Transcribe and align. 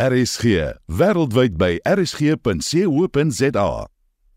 RSG, 0.00 0.44
wêreldwyd 0.88 1.58
by 1.60 1.74
rsg.co.za. 1.84 3.70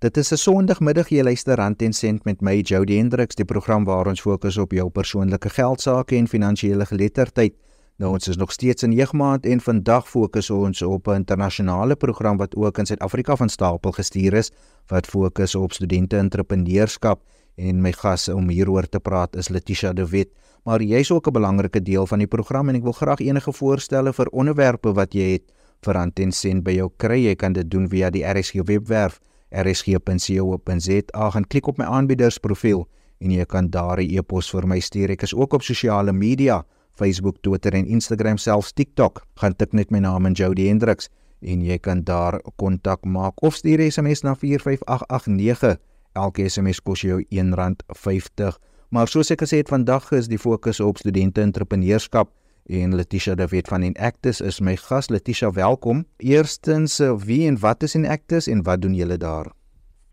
Dit 0.03 0.17
is 0.17 0.31
'n 0.31 0.37
Sondagmiddag 0.37 1.07
jy 1.09 1.23
luister 1.23 1.55
Rand 1.55 1.81
en 1.81 1.93
Sent 1.93 2.25
met 2.25 2.41
my 2.41 2.59
Jody 2.59 2.97
Hendriks, 2.97 3.35
die 3.35 3.45
program 3.45 3.83
waar 3.83 4.07
ons 4.07 4.21
fokus 4.21 4.57
op 4.57 4.71
jou 4.71 4.89
persoonlike 4.89 5.49
geldsaake 5.49 6.15
en 6.15 6.27
finansiële 6.27 6.85
geletterdheid. 6.85 7.53
Nou 7.97 8.11
ons 8.11 8.27
is 8.27 8.35
nog 8.35 8.51
steeds 8.51 8.83
in 8.83 8.91
Jeugmaand 8.91 9.45
en 9.45 9.61
vandag 9.61 10.09
fokus 10.09 10.49
ons 10.49 10.81
op 10.81 11.07
'n 11.07 11.15
internasionale 11.15 11.95
program 11.95 12.37
wat 12.37 12.55
ook 12.55 12.77
in 12.77 12.85
Suid-Afrika 12.85 13.35
van 13.35 13.49
stapel 13.49 13.91
gestuur 13.91 14.33
is 14.33 14.51
wat 14.87 15.07
fokus 15.07 15.55
op 15.55 15.73
studente 15.73 16.17
entrepreneurskap 16.17 17.21
en 17.55 17.81
my 17.81 17.91
gas 17.91 18.29
om 18.29 18.49
hieroor 18.49 18.89
te 18.89 18.99
praat 18.99 19.35
is 19.35 19.49
Letitia 19.49 19.93
De 19.93 20.09
Wet 20.09 20.29
maar 20.65 20.81
jy's 20.81 21.11
ook 21.11 21.27
'n 21.27 21.33
belangrike 21.33 21.81
deel 21.81 22.07
van 22.07 22.19
die 22.19 22.27
program 22.27 22.69
en 22.69 22.75
ek 22.75 22.83
wil 22.83 22.91
graag 22.91 23.19
enige 23.19 23.51
voorstelle 23.51 24.13
vir 24.13 24.27
onderwerpe 24.31 24.93
wat 24.93 25.13
jy 25.13 25.31
het 25.31 25.51
vir 25.81 25.97
Antensent 25.97 26.63
by 26.63 26.71
jou 26.71 26.89
kry. 26.97 27.19
Jy 27.27 27.35
kan 27.35 27.53
dit 27.53 27.69
doen 27.69 27.89
via 27.89 28.09
die 28.09 28.23
RSG 28.23 28.63
webwerf 28.65 29.19
rsg.co.za 29.53 31.29
gaan 31.29 31.47
klik 31.47 31.67
op 31.67 31.77
my 31.77 31.85
aanbiedersprofiel 31.85 32.87
en 33.21 33.31
jy 33.31 33.45
kan 33.45 33.69
daar 33.69 34.01
'n 34.01 34.09
e-pos 34.17 34.49
vir 34.49 34.67
my 34.67 34.79
stuur. 34.79 35.11
Ek 35.11 35.21
is 35.23 35.33
ook 35.33 35.53
op 35.53 35.61
sosiale 35.61 36.13
media, 36.13 36.65
Facebook, 36.95 37.37
Twitter 37.41 37.73
en 37.73 37.85
Instagram 37.85 38.37
selfs 38.37 38.73
TikTok. 38.73 39.25
Gaan 39.35 39.55
tik 39.55 39.73
net 39.73 39.91
my 39.91 39.99
naam 39.99 40.25
in 40.25 40.33
Jody 40.33 40.67
Hendriks 40.67 41.09
en 41.41 41.61
jy 41.61 41.77
kan 41.77 42.03
daar 42.03 42.41
kontak 42.55 43.05
maak 43.05 43.43
of 43.43 43.55
stuur 43.55 43.91
SMS 43.91 44.21
na 44.23 44.35
45889. 44.35 45.77
Elke 46.13 46.49
SMS 46.49 46.79
kos 46.81 47.01
jou 47.01 47.23
R1.50. 47.29 48.72
Maar 48.93 49.07
soos 49.09 49.31
ek 49.33 49.41
gesê 49.41 49.57
het, 49.63 49.71
vandag 49.73 50.11
is 50.13 50.27
die 50.29 50.37
fokus 50.37 50.77
op 50.83 50.99
studente 51.01 51.41
entrepreneurskap 51.41 52.29
en 52.69 52.93
Letitia 52.93 53.33
David 53.33 53.65
van 53.71 53.81
Enactus 53.81 54.41
is 54.41 54.59
my 54.61 54.75
gas. 54.77 55.09
Letitia, 55.09 55.49
welkom. 55.51 56.03
Eerstens, 56.21 56.99
eh, 56.99 57.09
wie 57.25 57.47
en 57.47 57.57
wat 57.59 57.83
is 57.83 57.95
Enactus 57.97 58.47
en 58.47 58.61
wat 58.63 58.81
doen 58.81 58.93
julle 58.93 59.17
daar? 59.17 59.49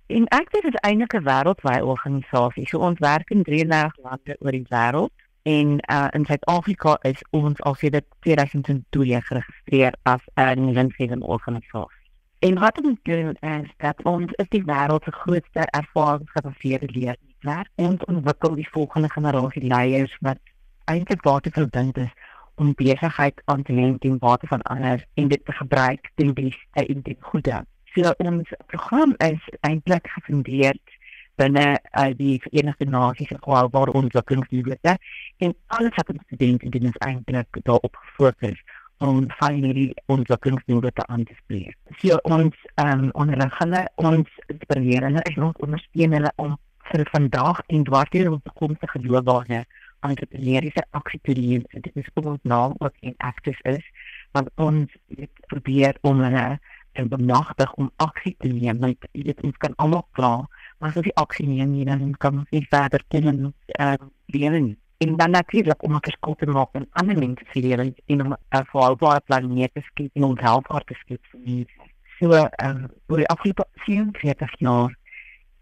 Enactus 0.07 0.65
is 0.65 0.81
eintlik 0.81 1.13
'n 1.13 1.25
wêreldwye 1.29 1.85
organisasie. 1.85 2.67
So 2.69 2.79
ons 2.79 2.99
werk 2.99 3.31
in 3.31 3.43
33 3.43 3.97
lande 4.03 4.37
oor 4.39 4.51
die 4.51 4.67
wêreld 4.69 5.13
en 5.43 5.69
uh, 5.93 6.09
in 6.11 6.25
Suid-Afrika 6.25 6.99
is 7.03 7.21
ons 7.31 7.61
al 7.61 7.75
sedert 7.75 8.07
2002 8.21 9.21
geregistreer 9.21 9.93
as 10.03 10.23
'n 10.35 10.73
winsgewende 10.73 11.27
organisasie. 11.27 12.09
En 12.39 12.59
wat 12.59 12.81
ons 12.85 12.99
doen 13.03 13.37
is 13.41 13.69
dat 13.77 14.03
ons 14.03 14.33
is 14.33 14.49
die 14.49 14.65
wêreld 14.65 15.05
se 15.05 15.13
grootste 15.13 15.61
ervaringsgebaseerde 15.71 16.89
leernetwerk 16.93 17.30
en 17.43 17.67
ons 17.77 18.05
ontwikkel 18.05 18.55
die 18.55 18.69
volgende 18.73 19.11
generasie 19.11 19.63
leiers 19.67 20.17
wat 20.21 20.39
eintlik 20.85 21.23
baie 21.23 21.53
verdink 21.55 21.97
is 21.97 22.13
om 22.61 22.75
besigheid 22.77 23.43
aan 23.45 23.63
te 23.63 23.73
neem 23.73 23.97
in 24.01 24.19
water 24.19 24.49
van 24.49 24.63
ander 24.63 25.07
en 25.15 25.29
dit 25.29 25.45
te 25.45 25.53
gebruik 25.53 26.11
ten 26.15 26.35
beste 26.35 26.87
in 26.87 27.01
die 27.07 27.17
goeie. 27.21 27.63
So 27.95 28.13
ons 28.19 28.53
program 28.67 29.15
is 29.19 29.41
eintlik 29.61 30.11
gefundeer 30.17 30.77
binne 31.41 31.79
uh, 31.97 32.11
die 32.17 32.37
Verenigde 32.45 32.85
Nasies 32.85 33.29
se 33.33 33.39
globale 33.41 33.93
ontwikkelingsdoelwitte 33.93 34.97
en 35.39 35.55
alles 35.67 35.97
wat 35.97 36.13
ons 36.13 36.23
studente 36.27 36.69
doen 36.69 36.91
is 36.91 37.01
eintlik 37.07 37.63
daarop 37.65 37.97
gefokus 37.97 38.61
om 39.01 39.25
finally 39.39 39.87
ontwikkelingsdoelwitte 40.13 41.07
aan 41.07 41.25
te 41.25 41.35
spreek. 41.39 41.77
So 42.03 42.19
ons 42.29 42.57
um, 42.85 43.09
onderrig 43.17 43.57
hulle 43.63 43.87
ons 43.97 44.29
inspireer 44.53 45.07
hulle 45.09 45.23
en 45.33 45.47
ons 45.49 45.63
ondersteun 45.65 46.19
hulle 46.19 46.33
om 46.37 46.59
vir 46.91 47.07
vandag 47.13 47.63
en 47.67 47.85
dwarteer 47.85 48.31
op 48.33 48.45
toekomstige 48.45 49.01
loopbane 49.05 49.65
entrepreneursiese 50.07 50.85
aksie 50.97 51.21
te 51.23 51.37
neem. 51.37 51.65
Dit 51.71 51.91
is 51.95 52.09
ook 52.15 52.27
ons 52.35 52.43
naam 52.43 52.75
wat 52.79 52.95
in 53.01 53.15
active 53.19 53.61
is, 53.69 53.85
want 54.33 54.51
ons 54.57 54.93
het 55.17 55.47
probeer 55.53 55.99
om 56.03 56.23
hulle 56.25 56.59
te 56.93 57.07
benagtig 57.07 57.73
om 57.75 57.91
aksie 57.97 58.35
te 58.39 58.49
neem. 58.49 58.81
Want 58.83 59.09
dit 59.13 59.43
ons 59.47 59.57
kan 59.63 59.77
almal 59.77 60.07
klaar, 60.19 60.47
maar 60.79 60.95
as 60.95 61.05
jy 61.05 61.15
aksie 61.21 61.49
neem, 61.49 61.77
dan 61.89 62.15
kan 62.19 62.45
jy 62.51 62.65
verder 62.71 63.05
kom 63.13 63.29
en 63.35 63.43
uh, 63.79 63.97
leer 64.35 64.61
en 65.01 65.17
dan 65.17 65.31
natuurlik 65.31 65.83
om 65.83 65.95
'n 65.95 66.05
verskil 66.09 66.35
te 66.35 66.47
maak 66.47 66.75
in 66.75 66.87
ander 66.91 67.19
mense 67.19 67.45
se 67.53 67.61
lewens 67.61 67.97
en 68.07 68.25
om 68.25 68.33
'n 68.33 68.65
volhoubare 68.73 69.21
plan 69.21 69.55
neer 69.55 69.71
te 69.73 69.81
skep 69.81 70.11
en 70.13 70.25
om 70.25 70.39
help 70.39 70.67
te 70.87 70.95
skep 70.95 71.23
vir 71.31 71.41
mense. 71.45 71.81
So, 72.19 72.33
um, 72.65 72.89
oor 73.07 73.17
die 73.17 73.29
afgelope 73.29 73.65
47 73.87 74.59
jaar 74.59 74.97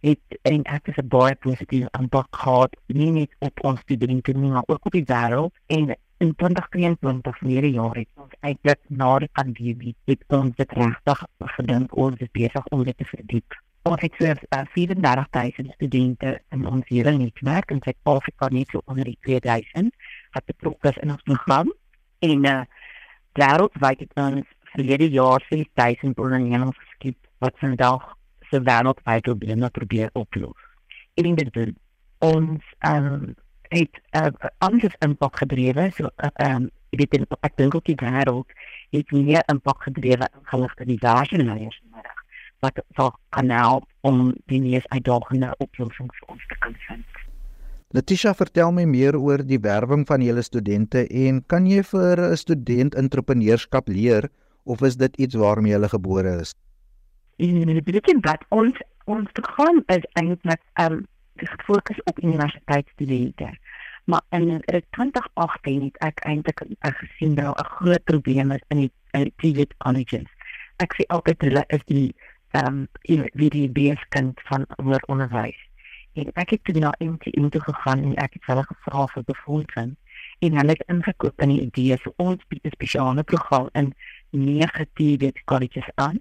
het 0.00 0.38
en 0.42 0.62
ek 0.62 0.88
is 0.88 0.96
'n 0.96 1.08
baie 1.08 1.34
positiewe 1.34 1.88
impak 1.98 2.28
gehad 2.30 2.76
nie 2.86 3.10
net 3.10 3.30
op 3.38 3.64
ons 3.64 3.80
studente 3.80 4.32
nie, 4.32 4.50
maar 4.50 4.66
ook 4.66 4.86
op 4.86 4.92
die 4.92 5.04
wêreld. 5.04 5.54
En 5.66 5.96
in 6.18 6.34
2023 6.34 7.38
verlede 7.38 7.70
jaar 7.70 7.96
het 7.96 8.08
ons 8.14 8.34
eintlik 8.40 8.80
na 8.86 9.18
die 9.18 9.30
pandemie 9.32 9.94
het 10.04 10.24
ons 10.28 10.56
dit 10.56 10.72
regtig 10.72 11.24
gedink 11.38 11.96
ons 11.96 12.16
is 12.18 12.30
besig 12.32 12.66
om 12.66 12.84
dit 12.84 12.96
te 12.96 13.04
verdiep. 13.04 13.54
Ons 13.82 14.00
het 14.00 14.16
vir 14.18 14.40
uh, 14.56 14.64
34.000 14.74 15.70
studente 15.74 16.40
in 16.50 16.66
ons 16.66 16.88
hele 16.88 17.14
netwerk 17.16 17.70
in 17.70 17.80
Suid-Afrika 17.84 18.48
net 18.48 18.68
so 18.68 18.82
onder 18.84 19.04
die 19.04 19.18
2000 19.20 19.94
wat 20.32 20.44
betrokke 20.44 20.88
is 20.88 21.00
in 21.02 21.10
ons 21.10 21.22
program. 21.22 21.72
En 22.18 22.44
uh, 22.44 22.60
wêreldwyd 23.38 24.04
het 24.04 24.12
ons 24.14 24.46
verlede 24.74 25.10
jaar 25.10 25.44
6000 25.48 26.18
ondernemings 26.18 26.78
geskep 26.82 27.16
wat 27.38 27.54
vandag 27.62 28.17
se 28.50 28.60
wêreldwyd 28.60 29.22
probleme 29.22 29.70
probeer 29.70 30.10
oplos. 30.12 30.66
En 31.14 31.34
dit 31.34 31.74
ons 32.18 32.74
um, 32.86 33.34
het 33.68 34.00
uh, 34.16 34.32
anders 34.58 34.94
impak 35.04 35.38
gedrewe 35.38 35.90
so 35.96 36.08
uh, 36.16 36.30
um, 36.48 36.70
ek 36.90 37.02
weet 37.12 37.34
ek 37.44 37.56
dink 37.60 37.74
ook 37.76 37.84
die 37.84 37.98
wêreld 38.00 38.48
het 38.96 39.10
meer 39.12 39.44
impak 39.52 39.82
gedrewe 39.84 40.28
in 40.32 40.46
geligte 40.52 40.86
die 40.88 40.98
daarsyners 41.02 41.80
maar 41.92 42.14
wat 42.64 42.80
sal 42.96 43.12
kan 43.36 43.50
help 43.54 43.86
om 44.08 44.32
die 44.50 44.60
mees 44.62 44.86
uitdagende 44.88 45.52
oplossings 45.62 46.22
ons 46.26 46.42
te 46.50 46.56
kan 46.58 46.74
vind. 46.88 47.04
Letitia, 47.94 48.34
vertel 48.34 48.72
my 48.74 48.84
meer 48.84 49.16
oor 49.16 49.44
die 49.46 49.60
werwing 49.64 50.02
van 50.08 50.24
julle 50.24 50.42
studente 50.42 51.06
en 51.06 51.38
kan 51.46 51.66
jy 51.66 51.84
vir 51.92 52.20
'n 52.20 52.36
student 52.36 52.94
entrepreneurskap 52.94 53.88
leer 53.88 54.28
of 54.64 54.82
is 54.82 54.96
dit 54.96 55.16
iets 55.16 55.34
waarmee 55.34 55.72
hulle 55.72 55.88
gebore 55.88 56.40
is? 56.40 56.54
En 57.38 57.68
ek 57.70 57.86
dink 57.86 58.22
dat 58.26 58.42
ons 58.50 58.78
ons 59.06 59.28
program 59.32 59.82
is 59.94 60.06
eintlik 60.20 60.62
um 60.82 61.06
gefokus 61.38 62.00
op 62.10 62.22
universiteitsstudente. 62.22 63.58
Maar 64.04 64.22
in 64.30 64.62
2018 64.90 65.82
het 65.82 66.00
ek 66.08 66.24
eintlik 66.26 66.62
gesien 66.80 67.34
dat 67.34 67.60
'n 67.60 67.70
groot 67.76 68.04
probleem 68.04 68.50
is 68.50 68.64
in 68.68 68.76
die, 68.76 68.92
in 69.10 69.22
die 69.22 69.32
private 69.36 69.74
colleges. 69.78 70.30
Ek 70.76 70.94
sê 70.94 71.06
altyd 71.06 71.40
hulle 71.40 71.64
is 71.66 71.84
die 71.84 72.14
ehm 72.50 72.66
um, 72.66 73.26
wie 73.32 73.50
die 73.50 73.70
beeskind 73.70 74.40
van 74.44 74.66
hoër 74.82 75.02
onderwys. 75.06 75.60
En 76.12 76.30
ek 76.34 76.50
het 76.50 76.64
toe 76.64 76.78
na 76.78 76.94
MTN 76.98 77.48
toe 77.48 77.60
gegaan 77.60 78.02
en 78.02 78.14
ek 78.16 78.32
het 78.32 78.44
hulle 78.44 78.64
gevra 78.64 79.06
vir 79.06 79.24
befondsing 79.24 79.96
en 80.38 80.56
hulle 80.56 80.74
het 80.74 80.84
ingekoop 80.86 81.40
in 81.40 81.48
die 81.48 81.60
idee 81.60 81.96
vir 81.96 82.12
ons 82.16 82.42
spesiale 82.74 83.22
program 83.22 83.68
in 83.72 83.94
negatiewe 84.30 85.32
colleges 85.44 85.90
aan 85.94 86.20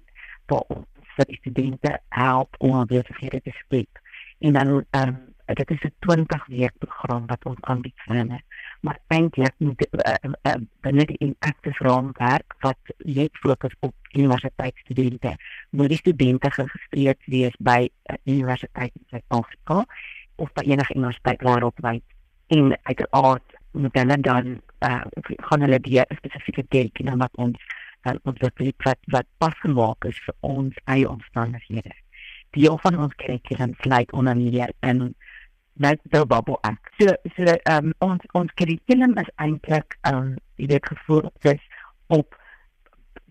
vir 1.18 1.26
vir 1.26 1.40
studente 1.40 1.96
help 2.08 2.56
om 2.58 2.76
hulle 2.76 2.86
besigheid 2.86 3.44
te 3.44 3.56
spreek. 3.64 4.02
En 4.38 4.52
dan 4.58 4.84
ehm 4.90 5.08
um, 5.08 5.18
dit 5.54 5.70
is 5.70 5.82
'n 5.82 5.92
20 5.98 6.46
week 6.46 6.74
program 6.78 7.26
wat 7.26 7.44
ons 7.44 7.60
aanbied 7.60 7.96
vir 8.06 8.42
maar 8.80 8.98
eintlik 9.06 9.54
moet 9.58 9.86
uh, 9.90 10.14
uh, 10.42 10.54
binne 10.80 11.04
die 11.04 11.36
active 11.38 11.84
raamwerk 11.84 12.54
wat 12.60 12.92
net 12.98 13.30
fokus 13.32 13.74
op 13.80 13.94
universiteitsstudente. 14.12 15.36
Moet 15.70 15.88
die 15.88 15.96
studente 15.96 16.50
geregistreer 16.50 17.16
wees 17.24 17.56
by 17.58 17.88
'n 17.88 18.14
uh, 18.14 18.34
universiteit 18.36 18.92
in 18.94 19.06
Suid-Afrika 19.10 19.84
of 20.36 20.52
by 20.52 20.62
enige 20.62 20.94
universiteit 20.94 21.42
wêreldwyd 21.42 22.02
en 22.46 22.78
uiteraard 22.82 23.56
moet 23.72 23.94
hulle 23.94 24.20
dan 24.20 24.60
uh, 24.78 25.02
gaan 25.36 25.60
hulle 25.60 25.80
die 25.80 26.00
spesifieke 26.16 26.64
tekening 26.68 27.18
wat 27.18 27.34
ons 27.36 27.58
uh, 28.04 28.14
ontwikkel 28.22 28.72
wat 28.84 28.98
wat 29.14 29.26
pas 29.38 29.54
gemaak 29.64 30.04
is 30.04 30.18
vir 30.26 30.34
ons 30.40 30.74
eie 30.84 31.08
omstandighede. 31.08 31.94
Die 32.56 32.70
van 32.82 32.98
ons 32.98 33.14
kurrikulum 33.14 33.74
sluit 33.80 34.12
onder 34.12 34.34
die 34.34 34.66
en 34.80 35.14
net 35.78 36.00
so 36.12 36.26
bubble 36.26 36.58
ek. 36.62 36.92
So 36.98 37.14
so 37.36 37.56
um, 37.70 37.92
ons 38.04 38.22
ons 38.32 38.52
kurrikulum 38.54 39.16
is 39.18 39.30
eintlik 39.36 39.98
um, 40.10 40.36
dit 40.56 40.86
gefokus 40.92 41.62
op 42.06 42.38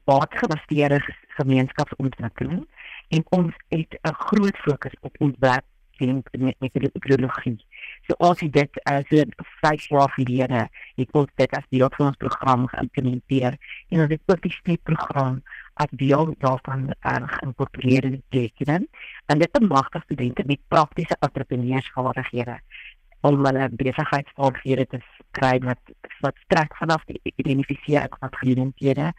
watergebaseerde 0.08 1.02
gemeenskapsontwikkeling 1.38 2.64
en 3.10 3.24
ons 3.36 3.54
het 3.70 4.00
'n 4.04 4.14
groot 4.14 4.58
fokus 4.58 4.96
op 5.02 5.16
ons 5.20 5.36
werk 6.00 6.28
in 6.32 6.44
met 6.44 6.60
metodologie. 6.60 7.58
So 8.08 8.16
ons 8.18 8.40
het 8.40 8.54
dit 8.54 8.84
as 8.84 9.10
'n 9.12 9.34
vyf 9.62 9.88
jaar 9.90 10.10
gelede, 10.10 10.70
ek 10.98 11.10
het 11.12 11.32
dit 11.36 11.52
as 11.52 11.68
die 11.70 11.84
opvoedingsprogram 11.84 12.68
geïmplementeer 12.68 13.58
en 13.90 14.00
het 14.00 14.22
ook 14.26 14.42
die 14.42 14.52
stipprogram 14.52 15.42
as 15.74 15.92
deel 15.92 16.36
daarvan 16.40 16.94
uh, 17.02 17.16
geïnkorporeer 17.38 18.04
in 18.04 18.18
die 18.18 18.24
kurrikulum 18.30 18.88
en 19.26 19.40
dit 19.40 19.52
bemagtig 19.52 20.04
studente 20.04 20.44
met 20.46 20.60
praktiese 20.68 21.18
entrepreneursvaardighede 21.20 22.60
om 23.28 23.46
hulle 23.46 23.70
besigheidsvaardighede 23.82 24.86
te 24.94 25.00
kry 25.38 25.58
wat 25.66 25.94
wat 26.26 26.38
strek 26.46 26.74
vanaf 26.80 27.04
die 27.10 27.34
identifiseer 27.36 28.08
van 28.20 28.34
kliënte 28.40 29.12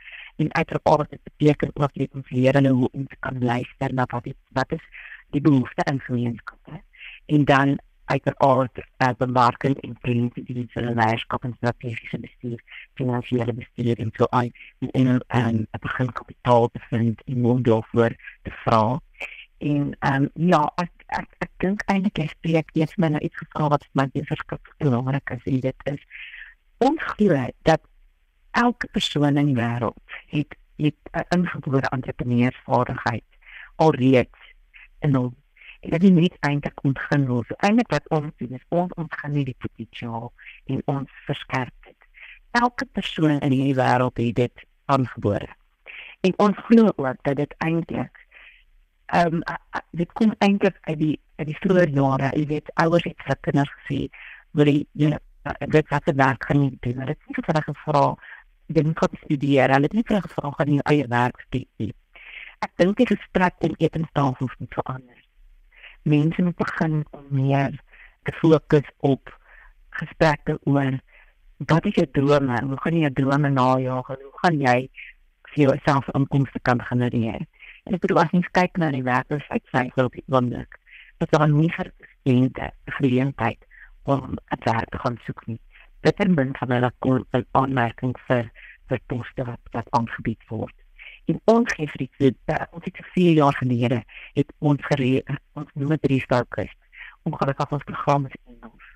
en 0.43 0.55
uiteraard 0.55 1.11
dit 1.11 1.23
beteken 1.31 1.71
ook 1.75 1.95
net 1.95 2.15
om 2.15 2.25
leer 2.29 2.59
hulle 2.59 2.73
hoe 2.81 2.91
om 2.93 3.07
te 3.07 3.17
kan 3.27 3.39
luister 3.45 3.95
na 3.95 4.07
wat 4.11 4.25
die, 4.25 4.35
wat 4.59 4.73
is 4.79 4.85
die 5.31 5.41
behoefte 5.41 5.85
in 5.91 6.01
gemeenskappe 6.01 6.83
en 7.27 7.45
dan 7.45 7.79
uiteraard 8.09 8.79
uh, 8.79 9.09
bemarking 9.19 9.77
en 9.81 9.97
individuele 10.01 10.95
leierskap 10.95 11.45
en 11.45 11.55
strategiese 11.57 12.19
bestuur, 12.19 12.61
finansiële 12.95 13.53
bestuur 13.53 13.99
en 13.99 14.13
so 14.17 14.27
aan 14.31 14.51
en 14.79 14.91
en 14.91 15.21
en 15.27 15.67
begin 15.81 16.13
kapitaal 16.13 16.69
te 16.69 16.81
vind 16.89 17.23
en 17.25 17.45
om 17.45 17.63
daarvoor 17.63 18.17
te 18.43 18.51
vra. 18.65 19.01
En 19.59 19.97
um, 20.01 20.31
ja, 20.33 20.63
ek 20.77 21.05
ek, 21.07 21.29
ek 21.45 21.53
dink 21.65 21.85
eintlik 21.93 22.23
ek 22.25 22.33
spreek 22.37 22.73
eers 22.77 22.97
my 22.97 23.13
nou 23.13 23.21
iets 23.25 23.37
gevra 23.43 23.69
wat 23.75 23.87
my 23.93 24.09
verskriklik 24.15 24.75
belangrik 24.81 25.37
is 25.37 25.47
en 25.53 25.61
dit 25.69 25.87
is 25.93 26.03
ons 26.89 27.07
glo 27.13 27.45
dat 27.69 27.85
elke 28.51 28.89
persoon 28.93 29.37
in 29.37 29.53
die 29.53 29.61
wêreld 29.61 30.19
het 30.33 30.57
het 30.79 30.99
'n 31.13 31.27
ingebore 31.37 31.89
entrepreneursvaardigheid 31.91 33.25
alreeds 33.77 34.48
in 35.01 35.15
hom 35.15 35.35
en 35.81 35.91
dit 35.91 36.11
nie 36.11 36.31
eintlik 36.41 36.81
ontgin 36.83 37.27
word. 37.29 37.47
So 37.47 37.59
eintlik 37.67 37.91
wat 37.95 38.09
ons 38.15 38.33
doen 38.43 38.57
is 38.59 38.65
ons 38.75 38.95
ontgin 38.99 39.37
die 39.47 39.57
potensiaal 39.63 40.33
en 40.75 40.83
ons 40.91 41.21
verskerp 41.27 41.75
dit. 41.87 42.09
Elke 42.59 42.87
persoon 42.99 43.39
in 43.39 43.55
hierdie 43.55 43.77
wêreld 43.79 44.19
het 44.19 44.35
dit 44.35 44.65
aangebore. 44.91 45.49
En 46.27 46.35
ons 46.49 46.65
glo 46.67 46.91
ook 46.97 47.23
dat 47.23 47.37
dit 47.37 47.55
eintlik 47.59 48.25
ehm 49.09 49.39
um, 49.39 49.43
dit 49.97 50.11
kom 50.13 50.35
eintlik 50.45 50.77
uit 50.81 50.99
die 50.99 51.15
uit 51.39 51.47
die 51.49 51.57
vroeë 51.63 51.87
jare. 51.95 52.33
Jy 52.35 52.47
weet, 52.47 52.73
ouers 52.83 53.07
het 53.07 53.23
vir 53.25 53.39
kinders 53.47 53.71
gesê, 53.79 54.01
wil 54.59 54.69
jy 54.69 54.83
jy 54.99 55.15
dit 55.73 55.89
wat 55.89 56.11
werk 56.19 56.43
kan 56.45 56.61
nie 56.61 56.75
doen. 56.81 57.07
Dit 57.07 57.17
is 57.17 57.31
nie 57.31 57.45
vir 57.47 57.57
'n 57.57 57.69
gevra 57.71 58.03
jy 58.69 58.83
moet 58.85 59.19
studeer. 59.23 59.73
Hulle 59.73 59.89
het 59.89 59.93
nie 59.93 60.05
vir 60.09 60.17
'n 60.17 60.27
gevra 60.27 60.51
gaan 60.51 60.75
jy 60.75 60.81
eie 60.85 61.07
werk 61.09 61.47
doen. 61.51 61.95
Ek 62.61 62.73
dink 62.77 62.97
die 62.97 63.07
gesprek 63.07 63.55
om 63.61 63.75
etenstafels 63.79 64.55
moet 64.59 64.75
verander 64.75 65.19
mense 66.09 66.43
moet 66.43 66.57
begin 66.57 67.05
om 67.11 67.27
meer 67.29 67.83
te 68.23 68.33
fokus 68.33 68.89
op 68.97 69.37
gesprekke 70.01 70.59
oor 70.63 70.99
wat 71.71 71.87
is 71.91 71.95
jou 71.99 72.07
drome? 72.15 72.59
Hoe 72.71 72.81
gaan 72.83 72.97
jy 72.97 73.07
jou 73.07 73.15
drome 73.21 73.51
najag? 73.51 74.07
Hoe 74.07 74.35
gaan 74.43 74.61
jy 74.63 74.77
vir 75.53 75.63
jouself 75.65 76.09
inkomste 76.15 76.61
kan 76.63 76.83
genereer? 76.91 77.43
En 77.85 77.97
ek 77.97 78.05
bedoel 78.05 78.23
as 78.23 78.35
jy 78.37 78.43
kyk 78.61 78.79
na 78.79 78.93
die 78.95 79.03
werkloosheid 79.03 79.65
syfer 79.73 80.07
op 80.07 80.15
die 80.15 80.27
wonderlik, 80.31 80.79
dat 81.19 81.33
daar 81.35 81.49
nie 81.51 81.71
vir 81.75 81.91
studente 82.05 82.71
geleentheid 82.99 83.65
om 84.05 84.37
'n 84.39 84.63
werk 84.65 84.91
te 84.91 84.99
gaan 84.99 85.19
soek 85.27 85.47
nie. 85.47 85.61
Dit 86.07 86.21
is 86.21 86.35
min 86.37 86.55
van 86.61 86.73
'n 86.73 86.93
kort 86.99 87.27
aanmerking 87.53 88.15
vir 88.29 88.51
vir 88.89 89.01
poste 89.07 89.45
wat, 89.45 89.61
wat 89.73 89.89
aangebied 89.91 90.43
word 90.49 90.77
en 91.29 91.41
ons 91.45 91.73
gee 91.77 91.89
vir 91.93 92.05
die 92.05 92.11
tweede 92.17 92.59
ons 92.73 92.85
het 92.85 93.01
vir 93.01 93.09
4 93.15 93.33
jaar 93.43 93.57
gelede 93.61 94.03
het 94.39 94.53
ons 94.59 94.85
geree 94.91 95.23
ons 95.53 95.73
noem 95.75 95.97
dit 95.97 96.13
restart 96.15 96.61
ongelukkig 97.29 97.73
ons 97.77 97.85
program 97.85 98.27
is 98.27 98.37
Engels. 98.47 98.87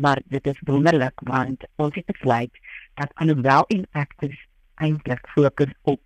Maar 0.00 0.20
dit 0.24 0.46
is 0.46 0.60
wonderlik 0.70 1.20
want 1.30 1.66
ons 1.76 1.94
het 1.94 2.06
besluit 2.06 2.58
dat 2.94 3.10
alhoewel 3.14 3.64
in 3.66 3.86
actors 3.92 4.46
eintlik 4.74 5.28
fokus 5.34 5.72
op 5.82 6.00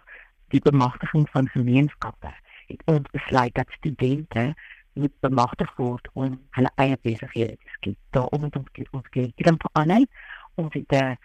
die 0.49 0.61
bemagtiging 0.61 1.29
van 1.31 1.49
gemeenskappe 1.49 2.32
het 2.69 2.82
ons 2.85 3.11
besluit 3.12 3.55
dat 3.55 3.71
studente 3.71 4.55
moet 4.93 5.14
bemagtig 5.21 5.76
word 5.76 6.09
om 6.12 6.37
hulle 6.56 6.71
eie 6.75 6.99
besighede 7.03 7.56
te 7.56 7.76
skep 7.76 7.97
daarom 8.17 8.49
het 8.49 8.56
ons 8.56 8.91
ons 8.91 9.09
gekry 9.12 10.05
ons 10.59 10.75
het 10.75 10.93
'n 10.93 11.17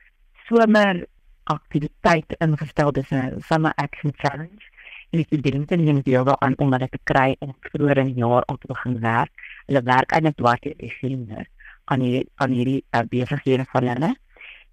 somer 0.47 1.07
aktiwiteit 1.43 2.35
ingestel 2.39 2.91
dis 2.91 3.11
'n 3.11 3.41
summer 3.41 3.73
action 3.75 4.13
challenge 4.15 4.63
en 5.11 5.19
ek 5.19 5.29
het 5.29 5.43
dit 5.43 5.69
net 5.69 6.05
hier 6.05 6.23
wel 6.23 6.41
aan 6.41 6.57
om 6.57 6.71
dit 6.71 6.91
te 6.91 6.99
kry 7.03 7.35
en 7.39 7.55
vroeër 7.59 7.97
in 7.97 8.13
die 8.13 8.21
jaar 8.23 8.43
om 8.47 8.57
te 8.57 8.67
begin 8.67 8.99
werk. 8.99 9.31
Hulle 9.65 9.81
werk 9.83 10.11
eintlik 10.11 10.37
dwars 10.37 10.61
deur 10.61 10.77
die 10.77 10.93
senior 10.99 11.45
aan 11.85 11.99
hierdie 11.99 12.29
aan 12.35 12.51
hierdie 12.51 12.83
uh, 12.91 13.01
besighede 13.09 13.65
van 13.65 13.87
hulle. 13.87 14.15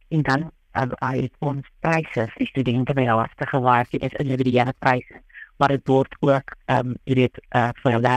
En 0.09 0.23
dan 0.23 0.51
uh, 0.75 0.87
hy 1.01 1.17
het 1.23 1.35
ons 1.39 1.67
pryse 1.81 2.27
vir 2.37 2.47
studente 2.47 2.95
by 2.95 3.07
ons 3.09 3.35
te 3.37 3.47
gewaar 3.47 3.87
dit 3.91 4.03
is 4.03 4.21
individuele 4.23 4.75
pryse 4.79 5.23
maar 5.61 5.69
dit 5.69 5.87
word 5.89 6.15
ook 6.21 6.55
ehm 6.65 6.93
um, 6.93 6.97
weet 7.05 7.41
uh, 7.57 7.69
vir 7.83 7.93
hulle 7.93 8.17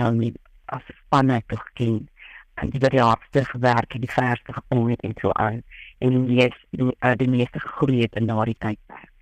um, 0.00 0.20
as 0.66 0.84
te 1.46 1.58
gee 1.74 1.96
en 1.96 2.08
die 2.60 2.80
bedryfste 2.80 3.44
gewerk 3.44 3.94
en 3.94 4.00
die 4.00 4.10
verste 4.10 4.52
gekom 4.52 4.88
het 4.88 5.00
en 5.00 5.14
so 5.20 5.30
aan 5.32 5.62
en 5.98 6.26
die 6.26 6.42
is 6.46 6.56
die, 6.70 6.88
uh, 7.00 7.14
die 7.16 7.28
meeste 7.28 7.60
gegroei 7.60 8.00
het 8.00 8.14
in 8.18 8.26
daardie 8.26 8.56
tydperk. 8.58 9.12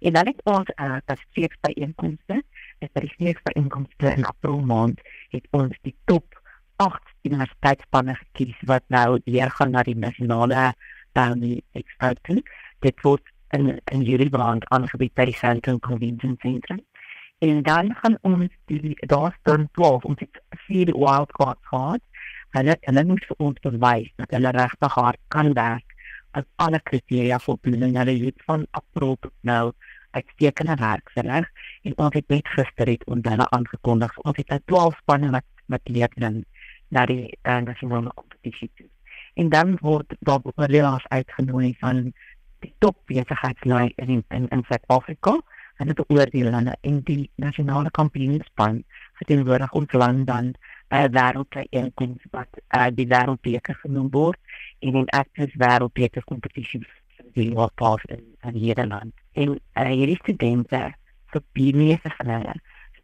En 0.00 0.12
dan 0.12 0.26
het 0.26 0.40
ons 0.44 0.72
uh, 0.76 0.96
as 1.04 1.20
steeds 1.30 1.56
by 1.60 1.72
inkomste, 1.74 2.42
het 2.78 2.92
by 2.92 3.04
die 3.04 3.12
steeds 3.14 3.42
by 3.44 3.54
inkomste 3.56 4.12
in 4.12 4.24
april 4.28 4.60
maand 4.60 5.00
het 5.34 5.46
ons 5.56 5.76
die 5.82 5.94
top 6.04 6.40
8 6.76 7.00
universiteitsspanne 7.24 8.14
gekies 8.14 8.58
wat 8.68 8.84
nou 8.92 9.20
weer 9.24 9.50
gaan 9.50 9.72
na 9.72 9.82
die 9.82 9.96
nasionale 9.96 10.72
dan 11.16 11.40
die 11.40 11.64
eksperten. 11.72 12.42
Dit 12.84 13.00
word 13.02 13.24
in 13.56 13.78
in 13.92 14.04
hierdie 14.04 14.30
brand 14.30 14.66
aangebied 14.74 15.14
by 15.14 15.24
die 15.30 15.38
Central 15.38 15.78
Convention 15.80 16.36
Center. 16.42 16.78
En 17.38 17.62
dan 17.62 17.94
gaan 17.94 18.18
ons 18.22 18.52
die 18.66 18.96
daar 19.08 19.36
staan 19.40 19.68
12 19.72 20.04
ons 20.04 20.20
het 20.20 20.40
vier 20.66 20.92
wildcards 20.92 21.66
gehad 21.72 22.00
hulle 22.58 22.76
hulle 22.88 23.04
moet 23.10 23.26
vir 23.28 23.44
ons 23.48 23.60
bewys 23.66 24.08
dat 24.22 24.32
hulle 24.36 24.54
regtig 24.56 24.96
hard 25.00 25.20
kan 25.34 25.52
werk 25.58 25.94
as 26.38 26.46
alle 26.64 26.80
kriteria 26.90 27.38
voldoen 27.42 27.86
en 27.88 27.96
hulle 28.00 28.16
het 28.24 28.42
van 28.48 28.66
april 28.80 29.16
tot 29.20 29.34
nou 29.50 29.72
uitstekende 30.16 30.76
werk 30.80 31.10
verrig 31.14 31.48
en 31.82 31.96
ons 31.96 32.14
het 32.18 32.28
net 32.32 32.48
gister 32.56 32.90
het 32.92 33.04
ons 33.12 33.28
hulle 33.30 33.48
aangekondig. 33.58 34.12
Ons 34.24 34.40
het 34.42 34.52
12 34.72 35.00
spanne 35.02 35.32
wat 35.34 35.46
met 35.72 35.92
leerders 35.96 36.44
na 36.94 37.04
die 37.10 37.24
uh, 37.42 37.58
nasionale 37.66 38.12
kompetisie 38.14 38.70
toe. 38.78 38.88
En 39.34 39.50
dan 39.52 39.76
word 39.82 40.14
daar 40.28 40.40
beoordelaars 40.40 41.06
uitgenooi 41.08 41.74
van 41.80 42.12
die 42.64 42.72
top 42.84 42.96
besigheidslei 43.10 43.90
in 43.96 44.22
in 44.28 44.48
in 44.48 44.64
Suid-Afrika. 44.68 45.36
En 45.76 45.90
dit 45.92 45.96
beoordeel 45.96 46.50
dan 46.50 46.72
in 46.80 47.00
die 47.04 47.30
nasionale 47.34 47.90
kampioenspan 47.90 48.84
verteenwoordig 49.18 49.72
ons 49.72 49.92
land 49.92 50.26
dan 50.26 50.54
uh, 50.88 51.06
wêreldbijeenkoms 51.10 52.28
wat 52.30 52.60
uh, 52.76 52.86
die 52.94 53.06
wêreldbeker 53.10 53.74
genoem 53.82 54.10
word 54.10 54.38
en 54.78 55.00
in 55.02 55.08
actors 55.08 55.54
wêreldbeker 55.58 56.24
kompetisie 56.24 56.82
die 57.36 57.50
wat 57.54 57.74
pas 57.74 58.02
in, 58.12 58.22
in 58.42 58.54
Nederland. 58.60 59.12
En 59.32 59.56
uh, 59.56 59.88
hierdie 59.90 60.18
studente 60.22 60.82
vir 61.32 61.42
die 61.58 61.72
meeste 61.76 62.12
van 62.18 62.32
hulle 62.36 62.54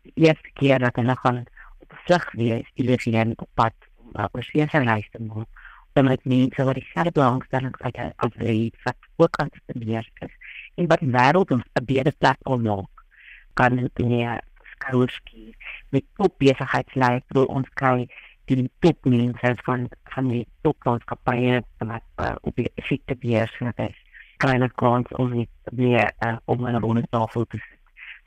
die 0.03 0.27
eerste 0.27 0.55
keer 0.59 0.83
dat 0.83 0.97
hulle 0.99 1.17
gaan 1.17 1.43
op 1.85 1.99
vlug 2.07 2.31
wees, 2.39 2.71
die 2.79 2.87
wees 2.87 3.07
op 3.37 3.49
pad 3.55 3.75
om 3.97 4.15
uh, 4.15 4.27
oorsee 4.33 4.67
te 4.67 4.79
reis 4.79 5.09
te 5.11 5.23
maak. 5.23 5.49
Dan 5.93 6.09
met 6.09 6.25
mense 6.25 6.65
wat 6.65 6.79
die 6.79 6.89
selfde 6.95 7.13
belangstelling 7.13 7.75
uit 7.79 7.99
as 8.01 8.37
die 8.41 8.73
wat 8.85 8.97
ook 9.17 9.37
aan 9.37 9.51
studeer 9.53 10.09
is. 10.25 10.33
En 10.81 10.89
wat 10.89 11.05
wêreld 11.05 11.51
'n 11.53 11.85
beter 11.85 12.15
plek 12.19 12.39
om 12.43 12.63
maak 12.63 13.05
kan 13.55 13.91
nie 13.97 14.39
skouerski 14.83 15.55
met 15.95 16.05
top 16.19 16.39
besigheidsleiers 16.43 17.25
wil 17.37 17.47
ons 17.47 17.69
kry 17.81 18.07
die 18.51 18.71
top 18.85 19.07
mense 19.07 19.55
van 19.65 19.87
van 20.15 20.29
die 20.29 20.47
top 20.67 20.89
maatskappye 20.89 21.61
wat 21.79 22.03
uh, 22.21 22.35
op 22.43 22.57
die 22.59 22.71
effekte 22.75 23.17
beheer 23.23 23.53
is 23.77 24.01
kleine 24.43 24.69
grants 24.75 25.13
om 25.23 25.31
nie 25.31 25.49
meer 25.71 26.11
uh, 26.27 26.37
om 26.45 26.65
een 26.67 26.81
ronde 26.81 27.07
tafel 27.11 27.47
te. 27.47 27.61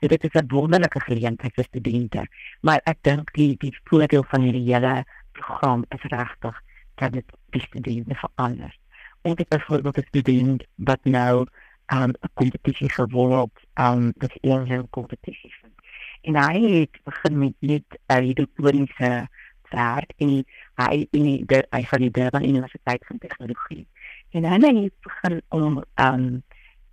So 0.00 0.08
dit 0.08 0.24
is 0.24 0.34
een 0.34 0.48
wonderlijke 0.48 1.00
geleentheid 1.00 1.54
voor 1.54 1.64
studenten. 1.64 2.28
Maar 2.60 2.80
ik 2.84 2.96
denk 3.00 3.32
die, 3.32 3.56
die 3.58 3.78
voordeel 3.84 4.24
van 4.28 4.40
die 4.40 4.72
hele 4.72 5.04
programma 5.32 5.84
is 5.88 6.02
rechtig 6.02 6.60
dat 6.94 7.14
het 7.14 7.24
die 7.50 7.60
studenten 7.60 8.16
verandert. 8.16 8.78
Ook 9.22 9.38
ik 9.38 9.48
bijvoorbeeld 9.48 9.96
een 9.96 10.06
student 10.06 10.64
wat 10.74 11.04
nou 11.04 11.46
um, 11.86 12.12
een 12.20 12.30
competitie 12.34 12.90
gewonnen 12.90 13.50
um, 13.74 14.12
dat 14.16 14.30
is 14.40 14.50
een 14.50 14.90
competitie 14.90 15.54
en 16.26 16.36
hy 16.42 16.60
het 16.80 16.98
begin 17.06 17.38
met 17.38 17.54
net 17.58 17.98
uh, 18.10 18.18
die 18.18 18.34
doktoriese 18.34 19.10
werk 19.70 20.12
en 20.22 20.32
hy 20.80 20.96
in 21.14 21.26
die 21.26 21.60
hy 21.74 21.82
van 21.90 22.02
die 22.02 22.10
Durban 22.18 22.46
Universiteit 22.46 23.06
van 23.06 23.18
Tegnologie. 23.22 23.86
En 24.34 24.46
hy 24.46 24.58
het 24.64 24.94
begin 25.06 25.40
om 25.54 25.80
um 26.02 26.26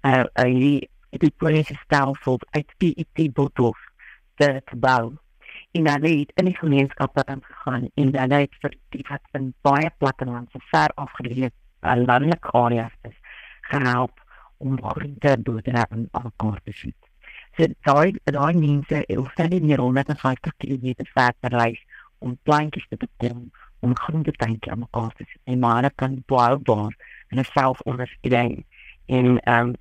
uh, 0.05 0.23
die 0.45 0.89
doktoriese 1.25 1.77
stelsel 1.81 2.39
uit 2.51 2.73
PET 2.77 3.23
bottels 3.33 3.79
te, 4.35 4.61
te 4.65 4.77
bou. 4.77 5.13
En 5.73 5.89
hy 5.89 6.13
het 6.19 6.33
in 6.41 6.49
die 6.51 6.57
gemeenskap 6.57 7.15
wat 7.17 7.29
hem 7.33 7.41
gegaan 7.45 7.89
en 7.93 8.13
hy 8.17 8.43
het 8.45 8.59
vir 8.61 8.75
die 8.93 9.05
wat 9.09 9.25
van 9.33 9.53
baie 9.65 9.89
plattelandse 9.97 10.61
ver 10.69 10.93
afgeleid 11.01 11.53
uh, 11.81 11.97
landelike 12.05 12.53
areas 12.57 13.17
gehelp 13.71 14.21
om 14.57 14.77
groente 14.81 15.37
boerdery 15.41 15.85
aan 15.89 16.07
elkaar 16.11 16.61
te 16.63 16.75
sit 16.83 17.02
So 17.57 17.67
daai 17.85 18.13
daai 18.25 18.53
mense 18.57 19.03
hoef 19.15 19.35
net 19.37 19.61
nie 19.61 19.75
rond 19.75 20.15
50 20.21 20.53
km 20.57 21.05
ver 21.13 21.33
te 21.39 21.49
reis 21.53 21.81
om 22.19 22.37
plantjies 22.43 22.87
te 22.89 22.97
bekom 22.97 23.51
om 23.83 23.95
groente 23.95 24.31
tuintjie 24.31 24.71
aan 24.71 24.79
mekaar 24.79 25.11
te 25.17 25.25
sit. 25.27 25.41
En 25.43 25.59
maar 25.59 25.91
kan 25.95 26.23
boubaar 26.25 26.95
en 27.27 27.45
self 27.45 27.81
ondersteuning 27.81 28.65
en 29.05 29.39
ehm 29.39 29.67
um, 29.67 29.75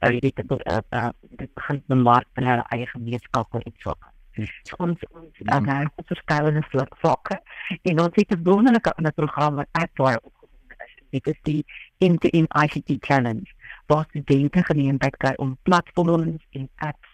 uh, 0.00 0.08
weet 0.08 0.36
dit 0.36 0.50
uh, 0.50 0.78
uh, 0.90 1.08
dit 1.20 1.54
begin 1.54 1.82
bemark 1.86 2.26
in 2.34 2.46
hulle 2.46 2.64
eie 2.74 2.86
gemeenskap 2.86 3.54
iets 3.66 3.82
so. 3.86 3.94
So 4.64 4.76
ons 4.78 5.06
ons 5.10 5.38
ja. 5.38 5.56
uh, 5.56 5.60
nou 5.60 5.88
op 5.96 6.06
verskillende 6.06 6.62
vlakke 7.02 7.40
en 7.82 8.00
ons 8.00 8.18
het 8.18 8.34
'n 8.36 8.42
wonderlike 8.42 8.94
ander 8.96 9.12
program 9.12 9.54
wat 9.54 9.68
opgedoen 10.22 10.74
is. 10.86 10.94
Dit 11.10 11.26
is 11.26 11.40
die 11.42 11.64
Interim 11.98 12.46
ICT 12.64 12.96
Challenge 13.06 13.50
waar 13.86 14.04
studente 14.08 14.62
geleentheid 14.62 15.16
kry 15.16 15.32
om 15.36 15.58
platforms 15.62 16.46
en 16.50 16.68
apps 16.76 17.11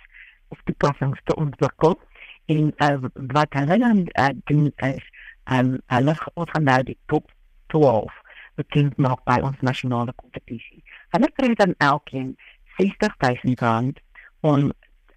of 0.49 0.61
toepassings 0.65 1.21
te 1.25 1.37
ontwikkel 1.37 1.99
en 2.47 2.73
uh, 2.77 2.97
wat 3.35 3.53
hulle 3.59 3.79
dan 3.79 4.05
uh, 4.07 4.29
doen 4.51 4.73
is 4.77 5.05
um, 5.53 5.77
hulle 5.87 6.15
ons 6.35 6.51
gaan 6.55 6.67
nou 6.69 6.81
die 6.89 6.99
top 7.13 7.31
12 7.75 8.13
bekend 8.59 8.97
maak 8.99 9.23
by 9.29 9.39
ons 9.47 9.61
nasionale 9.63 10.13
kompetisie. 10.19 10.83
Hulle 11.15 11.31
kry 11.37 11.53
dan 11.59 11.75
elkeen 11.85 12.35
60000 12.79 13.61
rand 13.63 14.01
om 14.47 14.71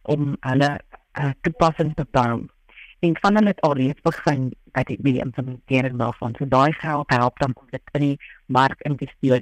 om 0.09 0.33
hulle 0.47 0.69
uh, 1.19 1.31
toepassings 1.45 1.95
te 1.97 2.05
bou. 2.17 2.41
En 3.05 3.17
van 3.21 3.37
hulle 3.37 3.53
het 3.53 3.63
alreeds 3.65 4.01
begin 4.05 4.49
by 4.75 4.83
die 4.87 4.97
die 5.05 5.19
implementering 5.23 5.97
daarvan. 5.99 6.35
So 6.37 6.47
daai 6.49 6.73
geld 6.81 7.09
help 7.13 7.39
dan 7.39 7.55
om 7.55 7.67
dit 7.73 7.95
in 7.97 8.05
die 8.05 8.17
mark 8.45 8.81
in 8.87 8.97
te 8.97 9.09
stuur. 9.17 9.41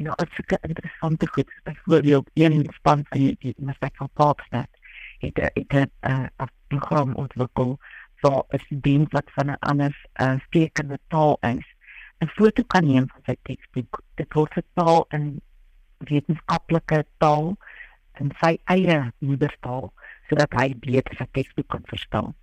You 0.00 0.08
know, 0.08 0.14
it's 0.18 0.52
a 0.52 0.58
interessante 0.68 1.26
goed. 1.28 1.50
Byvoorbeeld 1.64 2.30
een 2.34 2.66
span 2.72 3.04
van 3.08 3.18
die, 3.18 3.36
die 3.40 3.54
Mr. 3.58 3.90
Popstat 4.14 4.68
het 5.22 5.38
het 5.54 5.72
'n 5.72 5.90
uh, 6.10 6.46
program 6.68 7.14
ontwikkel 7.14 7.78
vir 8.22 8.44
'n 8.48 8.58
student 8.58 9.12
wat 9.12 9.30
van 9.36 9.50
'n 9.50 9.62
ander 9.70 9.94
uh, 10.20 10.38
sprekende 10.46 10.98
taal 11.08 11.38
is. 11.40 11.66
'n 12.18 12.26
Foto 12.36 12.62
kan 12.62 12.86
neem 12.86 13.06
van 13.08 13.22
sy 13.26 13.36
teksboek. 13.42 14.02
Dit 14.14 14.32
word 14.32 14.52
vertaal 14.52 15.04
in 15.08 15.40
wetenskaplike 15.98 17.04
taal 17.18 17.56
in 18.20 18.32
sy 18.40 18.58
eie 18.64 19.12
moedertaal 19.18 19.92
sodat 20.28 20.52
hy 20.60 20.74
beter 20.74 21.14
sy 21.16 21.26
teksboek 21.32 21.68
kan 21.68 21.82
verstaan. 21.84 22.34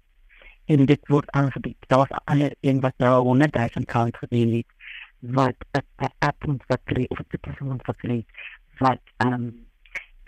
En 0.65 0.86
dit 0.86 1.07
word 1.07 1.31
aangebied. 1.31 1.77
Daar's 1.88 2.12
al 2.25 2.50
een 2.62 2.79
wat 2.79 2.93
nou 2.98 3.24
100 3.24 3.55
000 3.55 3.86
kant 3.86 4.17
gedoen 4.17 4.53
het 4.53 4.69
wat 5.19 5.55
'n 5.74 6.13
app 6.19 6.48
ontwikkel 6.48 7.03
of 7.07 7.19
'n 7.19 7.39
persoon 7.41 7.71
ontwikkel 7.71 8.24
wat 8.77 9.01
ehm 9.17 9.33
um, 9.33 9.68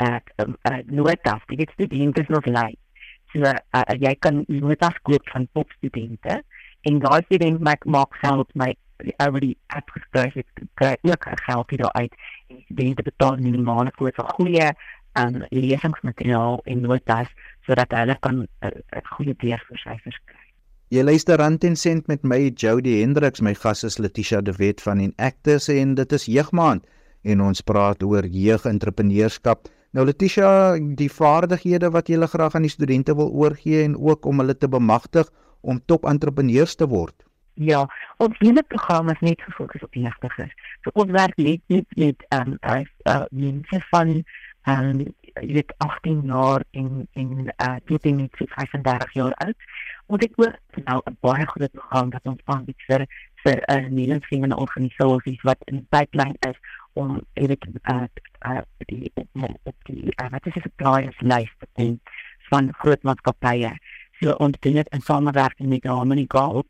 ek 0.02 0.32
uh, 0.42 0.80
notas, 0.90 1.44
die 1.48 1.68
studente 1.74 2.22
is 2.22 2.32
nog 2.34 2.46
lei. 2.46 2.74
So 3.34 3.46
uh, 3.48 3.58
uh, 3.78 3.96
jy 4.00 4.16
kan 4.20 4.44
notas 4.48 4.98
koop 5.08 5.28
van 5.34 5.48
top 5.54 5.72
studente 5.78 6.42
en 6.90 7.00
daai 7.04 7.22
student 7.28 7.62
maak 7.62 7.86
maak 7.86 8.16
geld 8.24 8.50
my 8.56 8.74
already 9.18 9.56
uitgeskryf 9.74 10.34
het 10.34 10.66
kry 10.78 10.96
ook 11.10 11.26
geld 11.46 11.70
hier 11.70 11.92
uit 11.94 12.14
en 12.50 12.62
studente 12.66 13.04
betaal 13.04 13.40
nie 13.42 13.58
maande 13.58 13.94
voor 13.98 14.14
vir 14.18 14.34
goeie 14.38 14.68
um, 15.20 15.42
lesingsmateriaal 15.50 16.62
en 16.66 16.86
notas 16.86 17.32
sodat 17.68 17.94
hulle 17.98 18.18
kan 18.20 18.42
'n 18.42 18.48
uh, 18.66 18.70
uh, 18.70 19.02
goeie 19.16 19.36
kry. 19.36 19.58
Jy 20.92 21.04
luister 21.04 21.38
rand 21.38 21.64
en 21.64 21.76
sent 21.76 22.08
met 22.08 22.24
my 22.24 22.52
Jody 22.56 23.00
Hendriks, 23.00 23.42
my 23.42 23.54
gas 23.54 23.84
is 23.84 23.98
Letitia 23.98 24.42
De 24.42 24.52
Wet 24.52 24.82
van 24.82 25.00
Enactus 25.00 25.70
en 25.70 25.96
dit 25.96 26.12
is 26.12 26.26
jeugmaand 26.26 26.86
en 27.24 27.42
ons 27.42 27.62
praat 27.62 28.04
oor 28.04 28.26
jeugentrepreneurs. 28.26 29.40
Nou 29.92 30.06
Letitia, 30.08 30.78
die 30.96 31.10
vaardighede 31.12 31.90
wat 31.92 32.08
jy 32.08 32.16
graag 32.32 32.54
aan 32.56 32.64
die 32.64 32.72
studente 32.72 33.16
wil 33.16 33.32
oorgee 33.36 33.84
en 33.84 33.98
ook 34.00 34.26
om 34.26 34.40
hulle 34.40 34.56
te 34.58 34.70
bemagtig 34.72 35.28
om 35.62 35.82
top 35.86 36.06
entrepreneurs 36.08 36.76
te 36.76 36.88
word. 36.88 37.16
Ja, 37.60 37.82
ons 38.24 38.38
hele 38.40 38.64
program 38.64 39.10
is 39.12 39.20
net 39.20 39.42
gefokus 39.42 39.84
op 39.84 39.94
jeugdigers. 39.94 40.54
So 40.86 40.96
ons 40.96 41.12
werk 41.12 41.36
net 41.36 41.60
met 41.68 41.98
met 41.98 42.24
ehm 42.30 42.56
um, 42.56 42.88
uh 43.04 43.26
mense 43.32 43.82
van 43.90 44.14
ehm 44.64 44.88
um, 44.88 45.04
jy 45.42 45.54
weet 45.60 45.74
18 45.78 46.24
jaar 46.26 46.64
en 46.72 47.08
en 47.14 47.52
uh 47.52 47.76
tot 47.86 48.08
en 48.08 48.16
met 48.16 48.42
35 48.56 49.14
jaar 49.14 49.34
oud. 49.34 49.70
Ons 50.08 50.24
het 50.24 50.34
ook 50.40 50.86
nou 50.86 51.02
'n 51.04 51.18
baie 51.20 51.46
groot 51.46 51.72
program 51.72 52.10
wat 52.10 52.32
ons 52.32 52.42
aanbied 52.46 52.82
vir 52.88 53.06
vir 53.44 53.64
uh, 53.68 53.88
nuwe 53.90 54.56
organisasie 54.56 55.40
wat 55.44 55.58
in 55.66 55.86
pipeline 55.90 56.36
is 56.48 56.58
om 56.94 57.22
eintlik 57.34 57.66
uh, 57.84 58.06
uh 58.48 58.62
die 58.90 59.12
die 59.88 60.14
uh, 60.16 60.30
wat 60.30 60.46
is 60.46 60.54
dit 60.54 60.64
suppliers 60.64 61.20
lys 61.20 61.52
te 61.60 61.68
doen 61.80 62.00
van 62.50 62.72
groot 62.84 63.04
maatskappye. 63.08 63.74
So 64.20 64.36
ons 64.44 64.58
doen 64.60 64.80
dit 64.80 64.96
in 64.96 65.02
samewerking 65.02 65.70
met 65.70 65.86
Harmony 65.90 66.26
Gold 66.28 66.68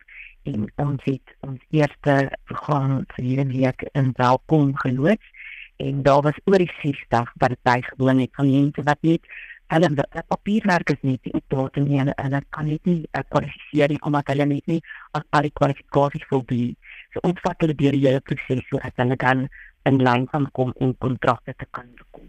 en 0.50 0.66
ons 0.82 1.04
het 1.06 1.36
ons 1.48 1.62
eerste 1.70 2.16
program 2.50 3.02
vir 3.16 3.26
hierdie 3.26 3.62
week 3.62 3.86
in 3.94 4.12
welkom 4.18 4.76
geloods 4.84 5.48
en 5.82 6.04
daar 6.06 6.22
was 6.22 6.38
oor 6.46 6.62
die 6.62 6.74
60 6.82 7.34
wat 7.44 7.58
bygewoon 7.68 8.22
het 8.24 8.36
van 8.38 8.52
mense 8.52 8.86
wat 8.90 9.02
net 9.02 9.26
hulle 9.72 9.90
die 9.96 10.24
papierwerk 10.28 10.90
is 10.94 11.04
nie 11.08 11.18
die 11.28 11.42
tot 11.54 11.78
en 11.80 11.88
hulle 11.88 12.16
hulle 12.18 12.42
kan 12.56 12.68
net 12.68 12.88
nie 12.90 13.00
uh, 13.18 13.24
kwalifiseer 13.34 13.94
nie 13.94 14.02
omdat 14.08 14.32
hulle 14.34 14.48
net 14.50 14.68
nie 14.72 14.80
as 15.18 15.24
al 15.30 15.48
die 15.48 15.54
kwalifikasies 15.60 16.28
voldoen. 16.32 16.74
So 17.14 17.24
ons 17.30 17.40
vat 17.46 17.64
hulle 17.64 17.78
deur 17.80 17.96
die 17.96 18.04
hele 18.08 18.24
proses 18.28 18.66
so 18.68 18.82
dat 18.84 19.00
hulle 19.04 19.18
kan 19.24 19.46
in 19.90 20.02
lyn 20.04 20.28
van 20.32 20.48
kom 20.52 20.74
om 20.76 20.94
kontrakte 20.98 21.54
te 21.58 21.66
kan 21.72 21.88
bekom. 21.98 22.28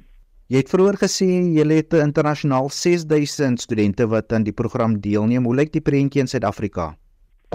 Jy 0.53 0.61
het 0.61 0.73
vroeër 0.73 0.99
gesê 1.01 1.27
jy 1.57 1.65
het 1.71 1.95
internasionaal 1.97 2.69
6000 2.69 3.61
studente 3.61 4.07
wat 4.07 4.33
aan 4.33 4.45
die 4.45 4.53
program 4.53 4.99
deelneem. 5.01 5.45
Hoe 5.49 5.55
lyk 5.57 5.73
die 5.73 5.81
prentjie 5.81 6.21
in 6.21 6.29
Suid-Afrika? 6.29 6.93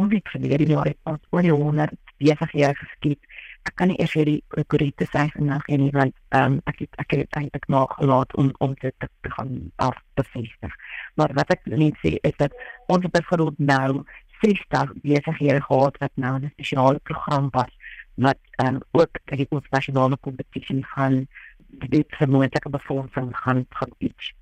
Om 0.02 0.10
die 0.10 0.22
verlede 0.32 0.66
jaar 0.66 0.90
het 0.90 0.98
ons 1.04 1.22
oor 1.30 1.46
die 1.46 1.54
100 1.54 1.94
besighede 2.18 2.74
geskiet. 2.80 3.20
Ek 3.68 3.76
kan 3.76 3.92
nie 3.92 3.98
eers 4.00 4.14
hierdie 4.16 4.40
korrekte 4.72 5.06
syfer 5.12 5.44
nou 5.44 5.60
gee 5.66 5.78
nie 5.78 5.92
want 5.94 6.16
ehm 6.32 6.58
um, 6.58 6.60
ek 6.72 6.86
het 6.86 7.02
ek 7.04 7.16
het 7.20 7.38
eintlik 7.38 7.68
nog 7.68 7.94
gelaat 8.00 8.34
om 8.36 8.54
om 8.64 8.74
dit 8.82 8.96
te 9.04 9.32
gaan 9.36 9.72
af 9.76 9.98
te 10.16 10.24
bevestig. 10.24 10.74
Maar 11.16 11.34
wat 11.38 11.52
ek 11.54 11.66
net 11.66 12.00
sê 12.02 12.16
is 12.22 12.38
dat 12.42 12.56
ons 12.88 13.04
het 13.04 13.12
byvoorbeeld 13.12 13.60
nou 13.60 14.04
60 14.42 14.94
besighede 15.04 15.62
gehad 15.62 15.98
wat 15.98 16.12
nou 16.16 16.40
'n 16.40 16.50
spesiale 16.54 17.00
program 17.04 17.50
was 17.52 17.77
wat 18.18 18.38
um, 18.66 18.80
ook 18.92 19.20
dat 19.26 19.38
die 19.38 19.48
nasionale 19.70 20.18
kompetisie 20.18 20.84
gaan 20.84 21.28
dit 21.68 22.06
vermoedelike 22.08 22.70
befondsing 22.70 23.38
gaan 23.38 23.66
gaan 23.70 23.94
iets. 23.98 24.34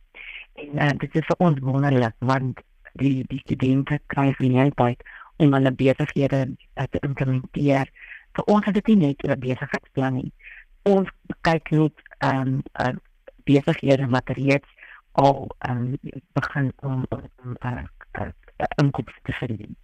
En 0.53 0.75
uh, 0.75 0.89
dit 0.98 1.15
is 1.15 1.25
vir 1.25 1.36
ons 1.38 1.60
wonderlik 1.60 2.15
want 2.20 2.62
die 2.94 3.24
die 3.27 3.39
studente 3.44 4.00
kry 4.08 4.32
geleentheid 4.39 5.01
om 5.44 5.53
hulle 5.53 5.72
besighede 5.72 6.41
uh, 6.48 6.88
te 6.89 7.00
implementeer. 7.03 7.91
Vir 8.36 8.51
ons 8.51 8.65
het 8.65 8.79
dit 8.79 8.88
nie 8.94 9.00
net 9.08 9.27
'n 9.27 9.39
besigheidsplan 9.39 10.13
nie. 10.22 10.32
Ons 10.84 11.10
kyk 11.41 11.72
net 11.72 12.01
ehm 12.20 12.62
um, 12.86 13.00
besighede 13.44 14.08
wat 14.08 14.29
reeds 14.29 14.70
al 15.12 15.50
um, 15.70 15.98
begin 16.34 16.72
om 16.79 17.05
om 17.10 17.58
uh, 17.60 17.84
uh, 18.20 18.32
inkomste 18.75 19.20
te 19.24 19.34
verdien. 19.34 19.75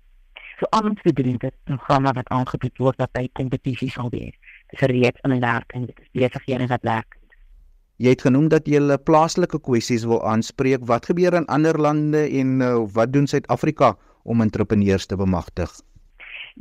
So 0.61 0.67
aan 0.69 0.93
te 0.93 1.13
doen 1.13 1.37
dit 1.41 1.53
programme 1.63 2.11
wat 2.13 2.27
aangebied 2.29 2.77
word 2.77 2.99
wat 3.01 3.09
by 3.17 3.23
kompetisies 3.33 3.95
sal 3.97 4.11
wees. 4.13 4.35
Dit 4.69 4.77
is 4.77 4.91
reeds 4.91 5.23
in 5.25 5.39
werking, 5.41 5.87
dit 5.89 6.01
is 6.03 6.35
besighede 6.35 6.67
wat 6.69 6.85
werk. 6.85 7.17
Jy 7.97 8.13
het 8.13 8.21
genoem 8.21 8.45
dat 8.53 8.69
jy 8.69 8.77
hulle 8.77 8.97
plaaslike 9.01 9.57
kwessies 9.65 10.05
wil 10.05 10.21
aanspreek. 10.21 10.85
Wat 10.85 11.09
gebeur 11.09 11.33
in 11.39 11.49
ander 11.49 11.79
lande 11.81 12.21
en 12.29 12.61
uh, 12.61 12.75
wat 12.93 13.09
doen 13.13 13.25
Suid-Afrika 13.25 13.95
om 14.21 14.45
entrepreneurs 14.45 15.09
te 15.09 15.17
bemagtig? 15.17 15.73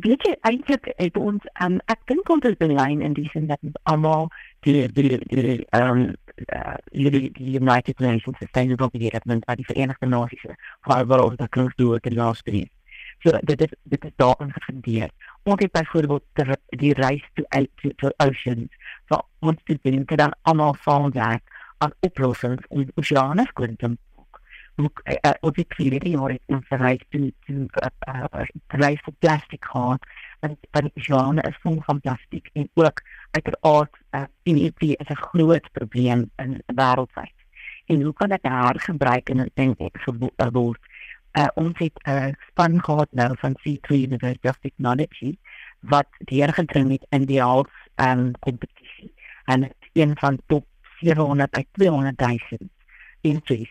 Weet 0.00 0.24
jy 0.24 0.32
eintlik 0.48 0.88
het 0.96 1.20
ons 1.20 1.44
um, 1.60 1.76
ek 1.92 2.00
dink 2.08 2.32
ons 2.32 2.48
is 2.48 2.56
belyn 2.56 3.04
in 3.04 3.12
die 3.20 3.28
sin 3.34 3.52
dat 3.52 3.60
almal 3.84 4.30
die 4.64 4.88
die 4.96 5.20
die 5.28 5.60
um 5.76 6.06
uh, 6.56 6.76
die 6.88 7.28
die 7.36 7.56
United 7.60 8.00
Nations 8.00 8.40
Sustainable 8.40 8.88
Development 8.96 9.44
by 9.44 9.60
die 9.60 9.68
Verenigde 9.68 10.08
Nasies 10.08 10.52
waar 10.88 11.04
waar 11.04 11.28
ons 11.28 11.36
dat 11.36 11.52
kan 11.52 11.68
doen 11.76 11.98
in 12.00 12.14
die 12.14 12.20
laaste 12.24 12.60
jaar. 12.62 12.70
So 13.22 13.38
dit 13.44 13.60
is 13.60 13.72
dit 13.82 14.04
is 14.04 14.12
daar 14.16 14.36
ingefundeer. 14.38 15.10
Ons 15.42 15.62
het 15.62 15.72
byvoorbeeld 15.72 16.24
die, 16.32 16.56
die 16.68 16.94
reis 16.94 17.24
toe 17.34 17.44
uit 17.48 17.70
to, 17.82 17.90
to 17.96 18.12
oceans. 18.16 18.72
So 19.08 19.20
ons 19.38 19.60
het 19.64 19.82
binne 19.82 20.04
dit 20.04 20.18
dan 20.18 20.36
almal 20.42 20.74
van 20.84 21.10
daar 21.10 21.40
aan 21.78 21.92
oplossings 22.00 22.64
om 22.68 22.88
oceane 22.94 23.46
skoon 23.52 23.76
te 23.76 23.96
ook 24.82 25.00
uh, 25.04 25.30
op 25.40 25.54
die 25.54 25.98
die 26.00 26.16
hoor 26.16 26.30
in 26.46 26.62
verreis 26.68 27.02
toe 27.08 27.32
toe 27.46 27.66
reis 28.66 29.00
vir 29.04 29.14
plastic 29.18 29.64
gehad 29.64 30.06
en 30.40 30.56
van 30.70 30.88
die 30.88 30.92
oceane 30.96 31.42
is 31.48 31.58
vol 31.62 31.80
van 31.86 32.00
plastiek 32.00 32.50
en 32.52 32.68
ook 32.74 33.02
uiteraard 33.30 34.00
uh, 34.10 34.24
in 34.42 34.54
die 34.54 34.96
is 34.96 35.08
'n 35.08 35.22
groot 35.32 35.72
probleem 35.72 36.30
in 36.36 36.62
wêreldwyd. 36.66 37.36
En 37.86 38.02
hoe 38.02 38.12
kan 38.12 38.28
dit 38.28 38.42
hergebruik 38.42 39.28
en 39.28 39.40
ek 39.40 39.54
dink 39.54 39.80
ek 39.80 39.98
word 40.52 40.80
uh, 41.38 41.48
ons 41.54 41.78
het 41.78 41.96
'n 42.02 42.10
uh, 42.10 42.32
span 42.48 42.82
gehad 42.82 43.08
nou 43.10 43.36
van 43.38 43.56
C3 43.62 43.88
University 44.08 44.48
of 44.48 44.58
Technology 44.60 45.38
wat 45.80 46.08
deurgedring 46.18 46.90
het 46.90 47.06
in 47.08 47.24
die 47.24 47.40
half 47.40 47.70
um, 47.96 48.32
competitie. 48.38 49.14
En 49.44 49.70
een 49.92 50.16
van 50.18 50.40
top 50.46 50.66
400 50.82 51.56
uit 51.56 51.66
200 51.72 52.20
000 52.20 52.38
entries 53.20 53.70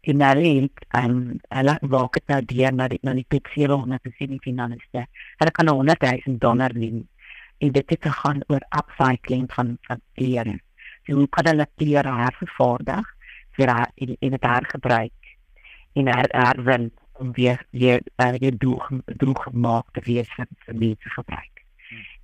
in 0.00 0.18
dat 0.18 0.36
link 0.36 0.80
en 0.88 1.40
hulle 1.48 1.78
raak 1.80 2.16
dit 2.18 2.26
nou 2.32 2.40
deur 2.52 2.72
na 2.74 2.88
die 2.90 2.98
na 3.06 3.14
die 3.14 3.26
top 3.28 3.46
400 3.54 4.02
te 4.02 4.10
sien 4.18 4.40
finaliste 4.42 5.04
hulle 5.38 5.52
kan 5.58 5.68
100 5.68 6.06
000 6.26 6.38
dollar 6.42 6.74
wen 6.74 7.04
en 7.58 7.72
dit 7.72 7.90
het 7.94 8.08
gegaan 8.08 8.42
oor 8.48 8.64
upcycling 8.78 9.46
van 9.52 9.76
van 9.86 10.00
So 11.06 11.14
hoe 11.18 11.28
kan 11.28 11.46
hulle 11.46 11.66
klere 11.76 12.12
hervervaardig 12.18 13.06
vir 13.56 13.68
haar 13.68 13.90
in 13.94 14.16
in 14.18 14.32
het 14.32 14.42
hergebruik 14.42 15.12
en 15.92 16.08
haar 16.08 16.28
herwin 16.30 16.90
om 17.12 17.32
weer 17.32 17.66
weer 17.70 18.00
uh, 18.16 18.34
weer 18.38 18.56
droog 18.58 18.90
droog 19.04 19.42
gemaak 19.42 19.86
te 19.92 20.00
wees 20.04 20.28
vir 20.36 20.46
vir 20.66 20.78
mense 20.84 21.10
gebruik. 21.16 21.64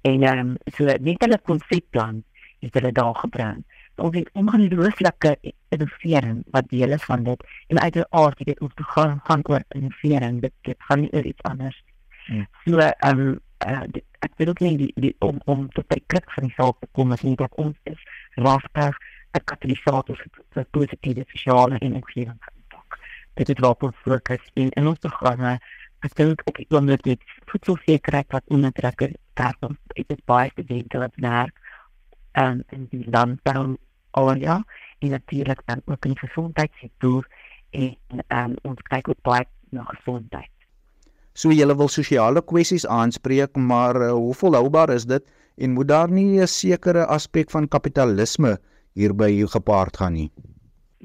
En 0.01 0.23
ehm 0.23 0.39
um, 0.39 0.57
so 0.77 0.85
net 0.85 1.25
hulle 1.25 1.39
konsepplan 1.51 2.23
is 2.61 2.73
hulle 2.73 2.93
daar 2.93 3.15
gebring. 3.15 3.65
Ons 3.97 4.17
het 4.17 4.31
ongelooflike 4.33 5.37
innovering 5.75 6.43
wat 6.55 6.69
deel 6.71 6.95
is 6.97 7.05
van 7.05 7.25
dit 7.27 7.45
en 7.67 7.81
uiteraard 7.81 8.45
dit 8.51 8.61
ons 8.61 8.73
gaan 8.95 9.21
gaan 9.25 9.43
oor 9.53 9.65
innovering 9.69 10.41
dit, 10.41 10.55
dit 10.63 10.89
gaan 10.89 11.01
nie 11.01 11.13
oor 11.13 11.31
iets 11.33 11.43
anders. 11.53 11.83
Hmm. 12.27 12.47
So 12.65 12.79
ehm 12.79 13.21
um, 13.27 13.41
uh, 13.67 13.85
ek 14.27 14.33
wil 14.37 14.49
ook 14.55 14.61
nie 14.61 14.77
die, 14.77 14.93
die, 14.95 15.15
om 15.19 15.41
om 15.45 15.69
tot 15.77 15.87
by 15.93 16.01
krik 16.07 16.31
van 16.35 16.49
die 16.49 16.55
saak 16.57 16.79
te 16.81 16.91
kom 16.93 17.13
as 17.13 17.23
nie 17.27 17.37
dat 17.37 17.55
ons 17.65 17.77
is 17.93 18.03
rastig 18.35 18.99
'n 19.37 19.45
katalisator 19.45 20.23
vir 20.55 20.65
positiewe 20.71 21.25
sosiale 21.29 21.79
en 21.79 21.99
ekonomiese. 22.01 22.57
Dit 23.39 23.61
wat 23.63 23.83
ons 23.87 23.99
fokus 24.03 24.43
in 24.59 24.71
in 24.75 24.87
ons 24.91 24.99
programme. 24.99 25.59
Ek 26.07 26.15
dink 26.19 26.43
ook 26.47 26.59
ek 26.59 26.71
wil 26.75 26.91
dit 26.91 27.23
voedselsekerheid 27.51 28.27
wat 28.35 28.55
onderdrukker 28.55 29.15
daar 29.39 29.55
kom. 29.61 29.79
Dit 29.95 30.11
is 30.11 30.23
baie 30.27 30.51
gedink 30.55 30.95
op 30.95 31.15
daar 31.23 31.51
en 32.33 32.65
in 32.75 32.87
die 32.91 33.07
landbouw 33.11 33.77
area 34.11 34.65
en 34.99 35.11
natuurlijk 35.11 35.63
dan 35.67 35.83
ook 35.87 36.05
in 36.05 36.13
de 36.13 36.27
gezondheidssektor 36.27 37.27
en 37.71 37.97
um, 38.29 38.55
ons 38.63 38.83
kyk 38.91 39.09
ook 39.09 39.23
baie 39.23 39.47
na 39.71 39.85
gesondheid. 39.85 40.51
So 41.39 41.55
julle 41.55 41.77
wil 41.79 41.91
sosiale 41.93 42.43
kwessies 42.43 42.87
aanspreek, 42.87 43.57
maar 43.57 44.01
uh, 44.03 44.11
hoe 44.13 44.35
volhoubaar 44.35 44.91
is 44.91 45.07
dit 45.07 45.23
en 45.59 45.75
moet 45.77 45.89
daar 45.89 46.11
nie 46.11 46.41
'n 46.41 46.47
sekere 46.47 47.07
aspek 47.07 47.51
van 47.51 47.69
kapitalisme 47.69 48.59
hierby 48.95 49.47
gepaard 49.47 49.97
gaan 49.97 50.13
nie? 50.13 50.31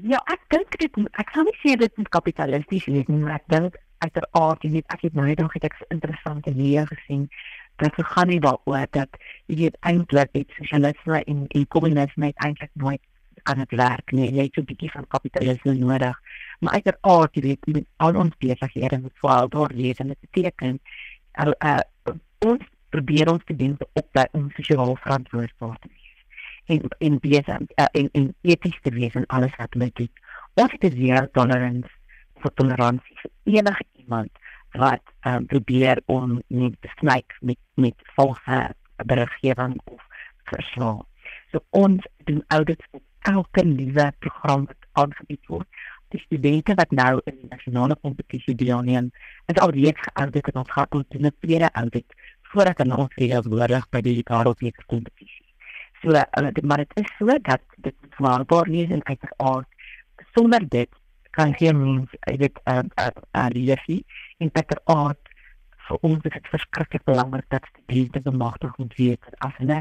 Ja, 0.04 0.18
ek 0.28 0.42
dink 0.52 0.74
dit 0.80 0.96
ek 1.16 1.30
kan 1.32 1.46
nie 1.48 1.56
sê 1.62 1.76
dit 1.80 2.00
is 2.02 2.08
kapitalisties 2.12 2.86
nie, 2.92 3.04
maar 3.08 3.38
ek 3.38 3.46
dink 3.48 3.78
uiteraard 4.04 4.64
jy 4.66 4.70
weet 4.74 4.90
ek 4.92 5.04
het 5.06 5.14
nou 5.16 5.26
nog 5.38 5.54
'n 5.56 5.70
interessante 5.96 6.52
leer 6.52 6.86
gesien 6.86 7.28
het 7.76 7.94
gaan 7.96 8.28
nie 8.28 8.40
daaroor 8.40 8.86
dat 8.90 9.08
jy 9.46 9.56
weet 9.56 9.76
eintlik 9.80 10.28
het 10.32 10.50
sosialisme 10.58 11.24
en 11.24 11.46
en 11.48 11.66
kommunisme 11.68 12.32
eintlik 12.34 12.70
nooit 12.74 13.00
kan 13.42 13.58
dit 13.58 13.70
werk 13.70 14.12
nie. 14.12 14.32
Jy 14.32 14.42
het 14.42 14.56
'n 14.56 14.64
bietjie 14.64 14.90
van 14.90 15.06
kapitalisme 15.06 15.74
nodig. 15.74 16.20
Maar 16.60 16.72
uiteraard 16.72 17.34
jy 17.34 17.42
weet 17.42 17.66
met 17.66 17.86
al 17.96 18.16
ons 18.16 18.36
besighede 18.38 18.98
met 18.98 19.12
swaar 19.16 19.48
daar 19.48 19.72
lees 19.74 19.98
en 19.98 20.08
dit 20.08 20.20
beteken 20.20 20.80
uh, 21.40 21.52
uh, 21.58 21.80
ons 22.38 22.62
probeer 22.88 23.30
ons 23.32 23.44
te 23.44 23.56
dink 23.56 23.80
op 23.92 24.08
dat 24.12 24.28
ons 24.32 24.54
sosiaal 24.54 24.96
verantwoordbaar 24.96 25.78
wees. 25.80 26.03
En 26.66 26.80
en 26.98 27.18
besig 27.20 27.60
uh, 27.60 27.86
en 27.92 28.08
en 28.12 28.34
eties 28.40 28.80
te 28.82 28.90
wees 28.90 29.14
en 29.14 29.26
alles 29.26 29.56
wat 29.56 29.74
met 29.74 29.94
dit. 29.94 30.10
Het 30.54 30.82
'n 30.82 30.96
zero 30.96 31.26
tolerance 31.32 31.90
vir 32.40 32.52
toleransie 32.54 33.16
enige 33.44 33.84
iemand 33.92 34.30
wat 34.70 35.02
um, 35.26 35.46
probeer 35.46 36.00
om 36.06 36.42
nie 36.48 36.76
te 36.80 36.90
snyk 36.98 37.36
met 37.40 37.58
met 37.74 37.94
valse 38.16 38.74
beriggewing 38.96 39.80
of 39.84 40.02
verslae. 40.44 41.02
So 41.50 41.62
ons 41.70 42.06
doen 42.24 42.42
audits 42.48 42.86
op 42.90 43.02
elke 43.20 43.64
nuwe 43.64 44.12
program 44.18 44.66
wat 44.66 44.88
aangebied 44.92 45.46
word. 45.46 45.68
Die 46.08 46.20
studente 46.20 46.74
wat 46.74 46.90
nou 46.90 47.20
in 47.24 47.38
die 47.40 47.50
nasionale 47.50 47.96
kompetisie 48.02 48.54
deelneem, 48.54 49.10
het 49.50 49.60
alreeds 49.60 50.00
geaudit 50.08 50.50
en 50.52 50.60
ons 50.62 50.70
gaan 50.70 51.04
doen 51.08 51.26
'n 51.26 51.36
tweede 51.40 51.70
audit 51.72 52.14
voordat 52.42 52.86
ons 52.86 53.14
weer 53.14 53.42
voorlig 53.42 53.88
by 53.90 54.00
die 54.00 54.22
wêreldbeker 54.22 54.84
kompetisie. 54.86 55.43
So 56.04 56.12
uh, 56.12 56.62
maar 56.62 56.76
dit 56.76 56.90
is 56.94 57.12
so 57.18 57.38
dat 57.42 57.60
dit 57.76 57.94
waarbaar 58.16 58.68
nie 58.68 58.84
is 58.84 58.90
en 58.90 59.04
uiteraard 59.04 59.66
sonder 60.34 60.68
dit 60.68 60.88
kan 61.30 61.54
geen 61.54 61.78
mens 61.78 62.10
dit 62.20 62.60
uh, 62.64 62.78
uh, 62.78 63.06
uh, 63.32 63.46
leefie 63.48 64.04
en 64.38 64.50
beter 64.52 64.80
aard 64.84 65.30
vir 65.86 66.02
ons 66.08 66.26
is 66.28 66.34
dit 66.36 66.50
verskriklik 66.52 67.04
belangrik 67.08 67.46
dat 67.48 67.68
studente 67.72 68.20
bemagtig 68.20 68.76
moet 68.76 68.94
weet 69.00 69.30
as 69.46 69.56
hulle 69.56 69.78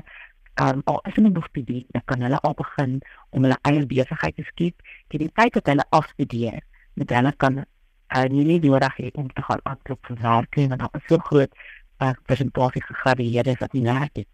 um, 0.64 0.82
al 0.86 1.02
is 1.10 1.16
hulle 1.20 1.30
nog 1.30 1.48
student, 1.52 1.86
dan 1.92 2.06
kan 2.06 2.22
hulle 2.22 2.40
al 2.40 2.56
begin 2.64 3.00
om 3.30 3.44
hulle 3.44 3.60
eie 3.70 3.86
besigheid 3.86 4.36
te 4.40 4.48
skep 4.48 4.96
teen 5.12 5.26
die 5.26 5.32
tyd 5.42 5.60
dat 5.60 5.72
hulle 5.74 5.88
afstudeer 6.00 6.62
met 7.00 7.12
hulle 7.18 7.34
kan 7.44 7.60
uh, 7.64 8.26
nie 8.36 8.48
nie 8.48 8.62
nodig 8.64 9.00
hê 9.02 9.12
om 9.14 9.28
te 9.34 9.44
gaan 9.50 9.64
aanklop 9.64 10.12
vir 10.12 10.24
werk 10.24 10.62
en 10.64 10.78
dan 10.78 10.88
is 11.02 11.08
so 11.12 11.20
groot 11.30 11.52
uh, 12.00 12.16
persentasie 12.32 12.88
gegradueerdes 12.88 13.60
wat 13.66 13.76
nie 13.76 13.86
werk 13.90 14.24
het 14.24 14.32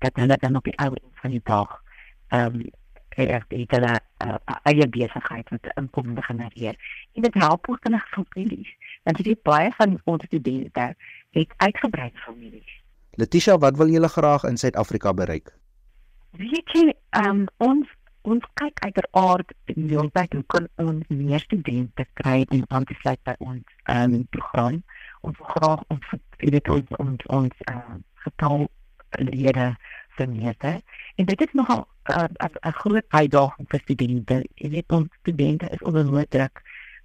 dat 0.00 0.16
hulle 0.20 0.36
dan 0.40 0.56
op 0.56 0.64
die 0.64 0.76
ou 0.82 0.92
van 1.22 1.30
die 1.30 1.42
dag 1.44 1.78
um, 2.34 2.62
het 3.08 3.44
dit 3.48 3.70
hulle 3.70 3.94
uh, 4.24 4.36
eie 4.62 4.88
besigheid 4.88 5.48
wat 5.48 5.72
inkomste 5.74 6.22
genereer. 6.22 6.76
En 7.14 7.22
dit 7.22 7.34
help 7.34 7.68
ook 7.68 7.84
in 7.84 7.98
families. 7.98 8.76
Want 9.02 9.16
dit 9.16 9.26
is 9.26 9.42
baie 9.42 9.70
van 9.76 10.00
ons 10.04 10.24
studente 10.24 10.94
het 11.30 11.54
uitgebrei 11.56 12.10
families. 12.14 12.82
Letitia, 13.10 13.58
wat 13.58 13.76
wil 13.76 13.88
julle 13.88 14.08
graag 14.08 14.44
in 14.44 14.56
Suid-Afrika 14.56 15.14
bereik? 15.14 15.54
Weet 16.30 16.70
jy, 16.72 16.94
um, 17.10 17.46
ons 17.56 17.88
ons 18.22 18.44
kyk 18.60 18.82
uiteraard 18.84 19.52
in 19.72 19.86
die 19.88 19.98
ontwikkeling 19.98 20.44
hoe 20.44 20.52
kan 20.52 20.66
ons 20.84 21.06
meer 21.08 21.40
studente 21.40 22.04
kry 22.20 22.44
en 22.52 22.64
aan 22.68 22.84
te 22.84 22.94
sluit 23.00 23.20
by 23.24 23.34
ons 23.38 23.64
um, 23.88 24.26
program. 24.36 24.82
Ons 25.24 25.38
wil 25.38 25.48
graag 25.54 25.84
ons 25.88 26.12
dit 26.36 26.68
ons 26.68 26.92
ons, 26.98 27.24
ons 27.38 27.64
uh, 27.72 27.96
getal 28.26 28.68
lede 29.18 29.76
vermeerder. 30.08 30.80
En 31.14 31.24
dit 31.24 31.40
is 31.40 31.52
nogal 31.52 31.88
'n 32.04 32.28
uh, 32.66 32.72
groot 32.82 33.04
uitdaging 33.08 33.68
vir 33.68 33.80
studente. 33.80 34.36
Jy 34.54 34.70
weet 34.70 34.92
ons 34.92 35.08
studente 35.20 35.68
is 35.68 35.82
onder 35.82 36.04
groot 36.04 36.30
druk. 36.30 36.62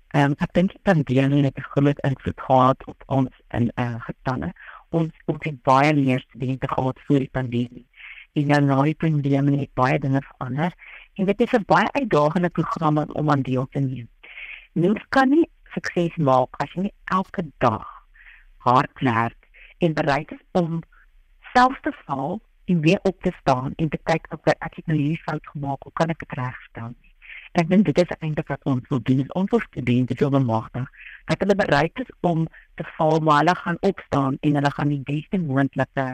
Ehm 0.08 0.32
um, 0.32 0.36
ek 0.38 0.54
dink 0.54 0.72
die 0.72 0.84
pandemie 0.84 1.44
het 1.44 1.58
'n 1.58 1.70
groot 1.76 2.00
invloed 2.00 2.42
gehad 2.42 2.86
op 2.86 3.04
ons 3.06 3.34
en 3.48 3.72
eh 3.76 3.86
uh, 3.86 4.02
getalle. 4.08 4.54
Ons 4.90 5.12
ons 5.26 5.44
het 5.44 5.62
baie 5.62 5.94
meer 5.94 6.20
studente 6.20 6.68
gehad 6.68 7.00
voor 7.06 7.20
die 7.20 7.30
pandemie. 7.32 7.88
En 8.34 8.48
nou 8.48 8.62
nou 8.62 8.84
die 8.84 8.96
pandemie 8.96 9.60
het 9.60 9.74
baie 9.74 10.00
dinge 10.00 10.22
verander. 10.22 10.72
En 11.14 11.26
dit 11.26 11.42
is 11.42 11.52
'n 11.52 11.64
baie 11.66 11.92
uitdagende 11.92 12.50
program 12.50 12.98
om 12.98 13.30
aan 13.30 13.42
deel 13.42 13.68
te 13.72 13.80
neem. 13.80 14.08
Nou 14.74 15.00
kan 15.10 15.30
nie 15.30 15.50
sukses 15.74 16.16
maak 16.16 16.50
as 16.64 16.72
jy 16.74 16.82
nie 16.82 16.94
elke 17.06 17.44
dag 17.58 17.88
hard 18.58 19.00
werk 19.00 19.48
en 19.78 19.94
bereid 19.94 20.32
is 20.32 20.44
om 20.52 20.82
selfs 21.56 21.82
te 21.82 21.92
val 22.06 22.42
en 22.66 22.82
weer 22.82 23.00
op 23.04 23.22
te 23.22 23.32
staan 23.40 23.74
en 23.76 23.90
te 23.90 24.00
kyk 24.04 24.28
of 24.36 24.48
ek 24.54 24.80
het 24.80 24.88
nou 24.90 24.98
hierdie 24.98 25.22
fout 25.24 25.52
gemaak, 25.54 25.84
hoe 25.84 25.94
kan 25.94 26.12
ek 26.12 26.20
dit 26.24 26.38
regstel? 26.40 26.94
En 27.56 27.62
ek 27.64 27.70
dink 27.72 27.86
dit 27.88 28.00
is 28.04 28.16
eintlik 28.20 28.50
wat 28.52 28.68
ons 28.68 28.90
wil 28.92 29.02
doen, 29.08 29.24
ons 29.40 29.52
wil 29.54 29.64
studente 29.64 30.18
wil 30.20 30.34
bemagtig 30.34 30.90
dat 31.30 31.42
hulle 31.42 31.58
bereid 31.58 32.02
is 32.04 32.12
om 32.28 32.48
te 32.80 32.86
val, 32.98 33.22
maar 33.24 33.44
hulle 33.44 33.56
gaan 33.62 33.80
opstaan 33.88 34.38
en 34.42 34.60
hulle 34.60 34.74
gaan 34.76 34.92
die 34.92 35.04
beste 35.08 35.40
moontlike 35.42 36.08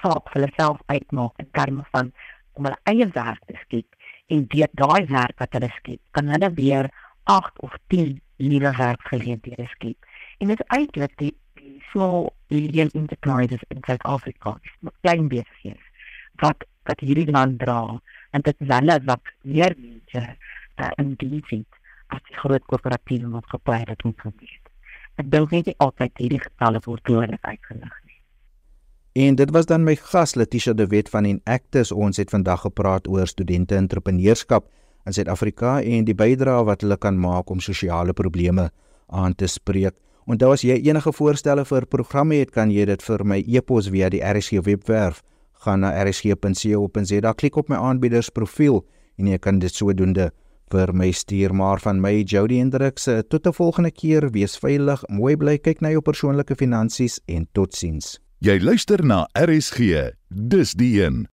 saak 0.00 0.30
vir 0.32 0.38
hulle 0.38 0.52
self 0.56 0.80
uitmaak 0.88 1.44
in 1.44 1.50
terme 1.58 1.84
van 1.92 2.12
om 2.54 2.68
hulle 2.68 2.80
eie 2.90 3.08
werk 3.18 3.42
te 3.50 3.58
skep 3.66 4.10
en 4.32 4.46
deur 4.54 4.70
daai 4.80 5.04
werk 5.10 5.36
wat 5.42 5.56
hulle 5.58 5.70
skep, 5.76 6.00
kan 6.16 6.30
hulle 6.32 6.50
weer 6.56 6.88
8 7.30 7.60
of 7.66 7.76
10 7.92 8.16
nuwe 8.40 8.72
werkgeleenthede 8.78 9.66
skep. 9.74 10.12
En 10.40 10.50
dit 10.52 10.60
is 10.60 10.76
eintlik 10.78 11.12
die 11.20 11.34
so 11.92 12.30
medium 12.50 12.90
enterprises 12.94 13.62
in 13.70 13.82
Suid-Afrika, 13.86 14.58
klein 15.02 15.28
besighede 15.28 15.80
wat 16.42 16.66
wat 16.84 17.00
hierdie 17.00 17.30
land 17.30 17.58
dra 17.62 17.80
en 18.36 18.44
dit 18.44 18.60
is 18.60 18.70
hulle 18.74 18.98
wat 19.08 19.32
meer 19.42 19.74
mense 19.78 20.22
uh, 20.24 20.90
in 21.00 21.14
diens 21.20 21.50
het 21.54 21.80
as 22.12 22.22
die 22.28 22.36
groot 22.42 22.64
korporatiewe 22.68 23.30
wat 23.32 23.48
geplaas 23.52 23.88
het 23.88 24.04
om 24.04 24.14
te 24.20 24.30
doen. 24.30 24.56
Ek 25.22 25.30
dink 25.30 25.54
nie 25.54 25.76
altyd 25.78 26.18
hierdie 26.20 26.42
getalle 26.42 26.82
word 26.84 27.08
nodig 27.08 27.38
uitgelig. 27.46 28.00
En 29.14 29.36
dit 29.38 29.50
was 29.54 29.68
dan 29.70 29.84
my 29.86 29.94
gas 29.94 30.34
Letitia 30.34 30.72
de 30.74 30.88
Wet 30.90 31.08
van 31.08 31.24
Inactus. 31.24 31.92
Ons 31.94 32.18
het 32.18 32.32
vandag 32.34 32.64
gepraat 32.66 33.06
oor 33.06 33.28
studente 33.30 33.76
entrepreneurskap 33.78 34.66
in 35.06 35.14
Suid-Afrika 35.14 35.76
en 35.86 36.08
die 36.08 36.16
bydrae 36.18 36.64
wat 36.66 36.82
hulle 36.82 36.98
kan 36.98 37.20
maak 37.22 37.52
om 37.54 37.62
sosiale 37.62 38.12
probleme 38.12 38.72
aan 39.06 39.36
te 39.38 39.46
spreek. 39.46 39.94
Onthou 40.24 40.54
as 40.54 40.62
jy 40.64 40.78
enige 40.88 41.12
voorstelle 41.12 41.66
vir 41.68 41.84
programme 41.92 42.38
het, 42.40 42.50
kan 42.50 42.70
jy 42.72 42.86
dit 42.88 43.02
vir 43.04 43.24
my 43.28 43.42
e-pos 43.44 43.90
via 43.92 44.08
die 44.08 44.22
RSG 44.24 44.62
webwerf. 44.64 45.20
Gaan 45.64 45.84
na 45.84 45.92
rsg.co.za, 46.04 47.32
klik 47.36 47.58
op 47.60 47.68
my 47.68 47.76
aanbieders 47.76 48.30
profiel 48.32 48.82
en 49.20 49.28
jy 49.28 49.38
kan 49.38 49.60
dit 49.60 49.72
sodoende 49.72 50.30
vir 50.72 50.92
my 50.96 51.10
stuur. 51.12 51.52
Maar 51.54 51.80
van 51.84 52.00
my 52.00 52.22
Jody 52.22 52.58
Hendriks 52.58 53.08
tot 53.28 53.46
'n 53.46 53.52
volgende 53.52 53.90
keer. 53.90 54.30
Wees 54.30 54.56
veilig 54.58 55.02
mooi 55.08 55.36
bly 55.36 55.58
kyk 55.58 55.80
na 55.80 55.90
jou 55.90 56.00
persoonlike 56.00 56.56
finansies 56.56 57.20
en 57.26 57.46
totsiens. 57.52 58.18
Jy 58.40 58.58
luister 58.60 59.04
na 59.04 59.28
RSG 59.34 60.10
dis 60.28 60.72
die 60.72 61.02
een 61.02 61.28